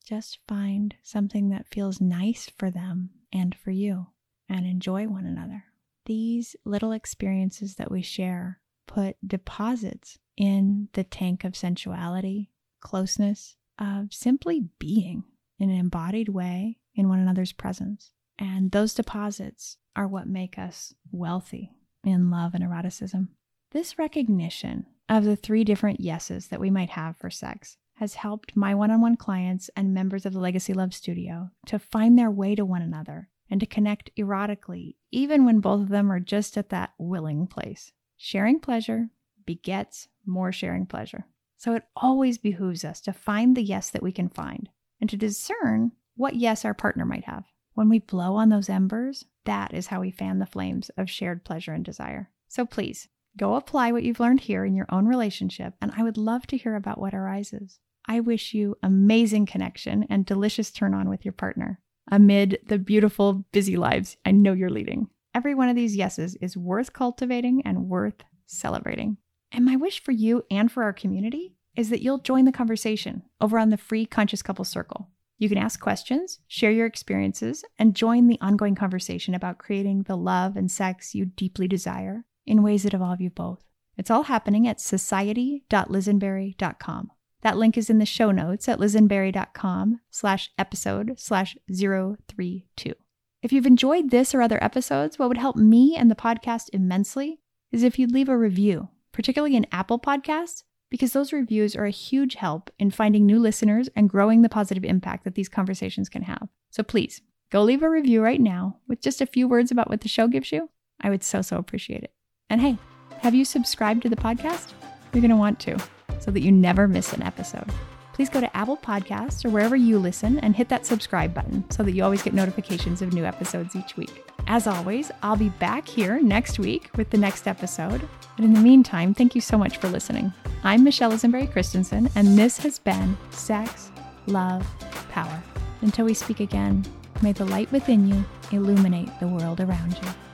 Just 0.05 0.39
find 0.49 0.95
something 1.03 1.51
that 1.51 1.67
feels 1.67 2.01
nice 2.01 2.51
for 2.57 2.71
them 2.71 3.11
and 3.33 3.55
for 3.55 3.71
you 3.71 4.07
and 4.49 4.67
enjoy 4.67 5.07
one 5.07 5.27
another. 5.27 5.65
These 6.07 6.57
little 6.65 6.93
experiences 6.93 7.77
that 7.77 7.91
we 7.91 8.03
share 8.03 8.61
put 8.87 9.17
deposits 9.27 10.19
in 10.37 10.89
the 10.93 11.05
tank 11.05 11.45
of 11.45 11.57
sensuality, 11.57 12.51
closeness, 12.81 13.57
of 13.79 14.13
simply 14.13 14.69
being 14.79 15.25
in 15.59 15.71
an 15.71 15.77
embodied 15.77 16.29
way 16.29 16.79
in 16.95 17.09
one 17.09 17.19
another's 17.19 17.53
presence. 17.53 18.13
And 18.39 18.71
those 18.71 18.95
deposits 18.95 19.79
are 19.95 20.07
what 20.07 20.29
make 20.29 20.59
us 20.59 20.95
wealthy 21.11 21.73
in 22.05 22.31
love 22.31 22.55
and 22.55 22.63
eroticism. 22.63 23.31
This 23.73 23.99
recognition 23.99 24.87
of 25.09 25.25
the 25.25 25.37
three 25.37 25.65
different 25.65 26.01
yeses 26.01 26.49
that 26.49 26.61
we 26.61 26.71
might 26.71 26.91
have 26.91 27.17
for 27.17 27.31
sex 27.31 27.77
has 27.95 28.15
helped 28.15 28.55
my 28.55 28.75
one 28.75 28.91
on 28.91 29.01
one 29.01 29.17
clients 29.17 29.71
and 29.75 29.95
members 29.95 30.27
of 30.27 30.33
the 30.33 30.39
Legacy 30.39 30.75
Love 30.75 30.93
Studio 30.93 31.51
to 31.67 31.79
find 31.79 32.19
their 32.19 32.31
way 32.31 32.55
to 32.55 32.65
one 32.65 32.83
another 32.83 33.31
and 33.51 33.61
to 33.61 33.67
connect 33.67 34.11
erotically, 34.17 34.97
even 35.11 35.45
when 35.45 35.61
both 35.61 35.83
of 35.83 35.89
them 35.89 36.11
are 36.11 36.21
just 36.21 36.57
at 36.57 36.71
that 36.71 36.93
willing 36.99 37.47
place. 37.47 37.93
Sharing 38.17 38.61
pleasure 38.61 39.11
begets 39.45 40.09
more 40.25 40.53
sharing 40.53 40.87
pleasure. 40.87 41.27
So 41.57 41.75
it 41.75 41.85
always 41.97 42.39
behooves 42.39 42.85
us 42.85 43.01
to 43.03 43.13
find 43.13 43.57
the 43.57 43.63
yes 43.63 43.91
that 43.91 44.03
we 44.03 44.13
can 44.13 44.29
find 44.29 44.69
and 45.01 45.09
to 45.11 45.17
discern 45.17 45.93
what 46.17 46.35
yes 46.35 46.65
our 46.65 46.75
partner 46.75 47.05
might 47.05 47.25
have. 47.25 47.45
When 47.75 47.89
we 47.89 47.99
blow 47.99 48.37
on 48.37 48.49
those 48.49 48.69
embers, 48.69 49.25
that 49.45 49.73
is 49.75 49.89
how 49.89 50.01
we 50.01 50.11
fan 50.11 50.39
the 50.39 50.47
flames 50.47 50.91
of 50.97 51.11
shared 51.11 51.45
pleasure 51.45 51.73
and 51.73 51.85
desire. 51.85 52.31
So 52.49 52.65
please 52.65 53.09
go 53.37 53.55
apply 53.55 53.93
what 53.93 54.03
you've 54.03 54.21
learned 54.21 54.41
here 54.41 54.65
in 54.65 54.75
your 54.75 54.87
own 54.89 55.07
relationship, 55.07 55.75
and 55.81 55.93
I 55.97 56.03
would 56.03 56.17
love 56.17 56.47
to 56.49 56.57
hear 56.57 56.75
about 56.75 56.99
what 56.99 57.15
arises. 57.15 57.79
I 58.07 58.21
wish 58.21 58.55
you 58.55 58.77
amazing 58.83 59.47
connection 59.47 60.07
and 60.09 60.25
delicious 60.25 60.71
turn 60.71 60.95
on 60.95 61.09
with 61.09 61.25
your 61.25 61.33
partner 61.33 61.81
amid 62.11 62.59
the 62.67 62.79
beautiful, 62.79 63.45
busy 63.53 63.77
lives 63.77 64.17
I 64.25 64.33
know 64.33 64.53
you're 64.53 64.71
leading. 64.71 65.09
Every 65.35 65.55
one 65.55 65.69
of 65.69 65.77
these 65.77 65.97
yeses 65.97 66.35
is 66.37 66.57
worth 66.57 66.93
cultivating 66.93 67.63
and 67.65 67.89
worth 67.89 68.25
celebrating. 68.47 69.19
And 69.53 69.65
my 69.65 69.77
wish 69.77 70.03
for 70.03 70.13
you 70.13 70.45
and 70.51 70.71
for 70.71 70.83
our 70.83 70.93
community 70.93 71.55
is 71.77 71.91
that 71.91 72.03
you'll 72.03 72.19
join 72.19 72.47
the 72.47 72.53
conversation 72.53 73.23
over 73.41 73.59
on 73.59 73.71
the 73.71 73.77
free 73.77 74.07
Conscious 74.07 74.43
Couple 74.43 74.65
Circle. 74.65 75.11
You 75.39 75.51
can 75.51 75.59
ask 75.59 75.79
questions, 75.79 76.39
share 76.49 76.71
your 76.71 76.87
experiences, 76.87 77.63
and 77.79 77.95
join 77.95 78.27
the 78.27 78.41
ongoing 78.41 78.75
conversation 78.75 79.35
about 79.35 79.59
creating 79.59 80.05
the 80.05 80.17
love 80.17 80.57
and 80.57 80.71
sex 80.71 81.15
you 81.15 81.27
deeply 81.27 81.69
desire 81.69 82.25
in 82.47 82.63
ways 82.63 82.85
that 82.85 82.95
evolve 82.95 83.21
you 83.21 83.29
both. 83.29 83.63
It's 83.99 84.11
all 84.11 84.23
happening 84.25 84.67
at 84.67 84.81
society.lisenberry.com. 84.81 87.11
That 87.47 87.59
link 87.59 87.79
is 87.79 87.89
in 87.89 87.99
the 87.99 88.05
show 88.05 88.33
notes 88.33 88.69
at 88.69 88.81
lisenberry.com 88.81 90.01
slash 90.11 90.51
episode 90.59 91.15
slash 91.17 91.57
032. 91.73 92.93
If 93.41 93.53
you've 93.53 93.67
enjoyed 93.67 94.11
this 94.11 94.35
or 94.35 94.43
other 94.43 94.59
episodes, 94.65 95.17
what 95.17 95.29
would 95.29 95.39
help 95.39 95.55
me 95.55 95.95
and 95.97 96.11
the 96.11 96.17
podcast 96.17 96.71
immensely 96.73 97.39
is 97.71 97.85
if 97.85 98.01
you'd 98.01 98.11
leave 98.11 98.29
a 98.29 98.37
review, 98.37 98.89
particularly 99.13 99.55
in 99.55 99.69
Apple 99.71 100.01
Podcasts 100.01 100.65
because 100.91 101.13
those 101.13 101.33
reviews 101.33 101.77
are 101.77 101.85
a 101.85 101.91
huge 101.91 102.35
help 102.35 102.69
in 102.81 102.91
finding 102.91 103.25
new 103.25 103.39
listeners 103.39 103.89
and 103.95 104.11
growing 104.11 104.43
the 104.43 104.49
positive 104.49 104.85
impact 104.85 105.23
that 105.23 105.37
these 105.37 105.49
conversations 105.49 106.09
can 106.09 106.23
have. 106.23 106.49
So 106.71 106.83
please 106.83 107.23
go 107.51 107.63
leave 107.63 107.85
a 107.85 107.89
review 107.89 108.25
right 108.25 108.41
now 108.41 108.79
with 108.89 109.01
just 109.01 109.21
a 109.21 109.25
few 109.25 109.47
words 109.47 109.71
about 109.71 109.89
what 109.89 110.01
the 110.01 110.09
show 110.09 110.27
gives 110.27 110.51
you. 110.51 110.69
I 111.01 111.11
would 111.11 111.23
so, 111.23 111.43
so 111.43 111.59
appreciate 111.59 112.03
it. 112.03 112.13
And 112.51 112.61
hey, 112.61 112.77
have 113.21 113.37
you 113.37 113.45
subscribed 113.45 114.03
to 114.03 114.09
the 114.09 114.17
podcast? 114.17 114.73
You're 115.13 115.21
going 115.21 115.31
to 115.31 115.37
want 115.37 115.61
to 115.61 115.79
so 116.21 116.31
that 116.31 116.41
you 116.41 116.53
never 116.53 116.87
miss 116.89 117.13
an 117.13 117.23
episode. 117.23 117.71
Please 118.13 118.31
go 118.31 118.41
to 118.41 118.57
Apple 118.57 118.79
Podcasts 118.79 119.45
or 119.45 119.51
wherever 119.51 119.77
you 119.77 119.99
listen 119.99 120.39
and 120.39 120.57
hit 120.57 120.71
that 120.71 120.87
subscribe 120.87 121.35
button 121.35 121.71
so 121.71 121.83
that 121.83 121.93
you 121.93 122.03
always 122.03 122.23
get 122.23 122.33
notifications 122.33 123.03
of 123.03 123.13
new 123.13 123.27
episodes 123.27 123.77
each 123.77 123.97
week. 123.99 124.25
As 124.47 124.67
always, 124.67 125.11
I'll 125.23 125.37
be 125.37 125.51
back 125.51 125.87
here 125.87 126.23
next 126.23 126.59
week 126.59 126.89
with 126.97 127.11
the 127.11 127.19
next 127.19 127.47
episode. 127.47 128.09
But 128.37 128.45
in 128.47 128.55
the 128.55 128.61
meantime, 128.61 129.13
thank 129.13 129.35
you 129.35 129.43
so 129.43 129.59
much 129.59 129.77
for 129.77 129.89
listening. 129.89 130.33
I'm 130.65 130.83
Michelle 130.83 131.13
Lisenberry 131.13 131.53
Christensen, 131.53 132.09
and 132.15 132.39
this 132.39 132.57
has 132.59 132.79
been 132.79 133.19
Sex, 133.31 133.91
Love, 134.27 134.67
Power. 135.11 135.43
Until 135.83 136.07
we 136.07 136.15
speak 136.15 136.41
again, 136.41 136.87
may 137.23 137.33
the 137.33 137.45
light 137.45 137.71
within 137.71 138.09
you 138.09 138.25
illuminate 138.51 139.11
the 139.21 139.29
world 139.29 139.61
around 139.61 139.93
you. 140.03 140.26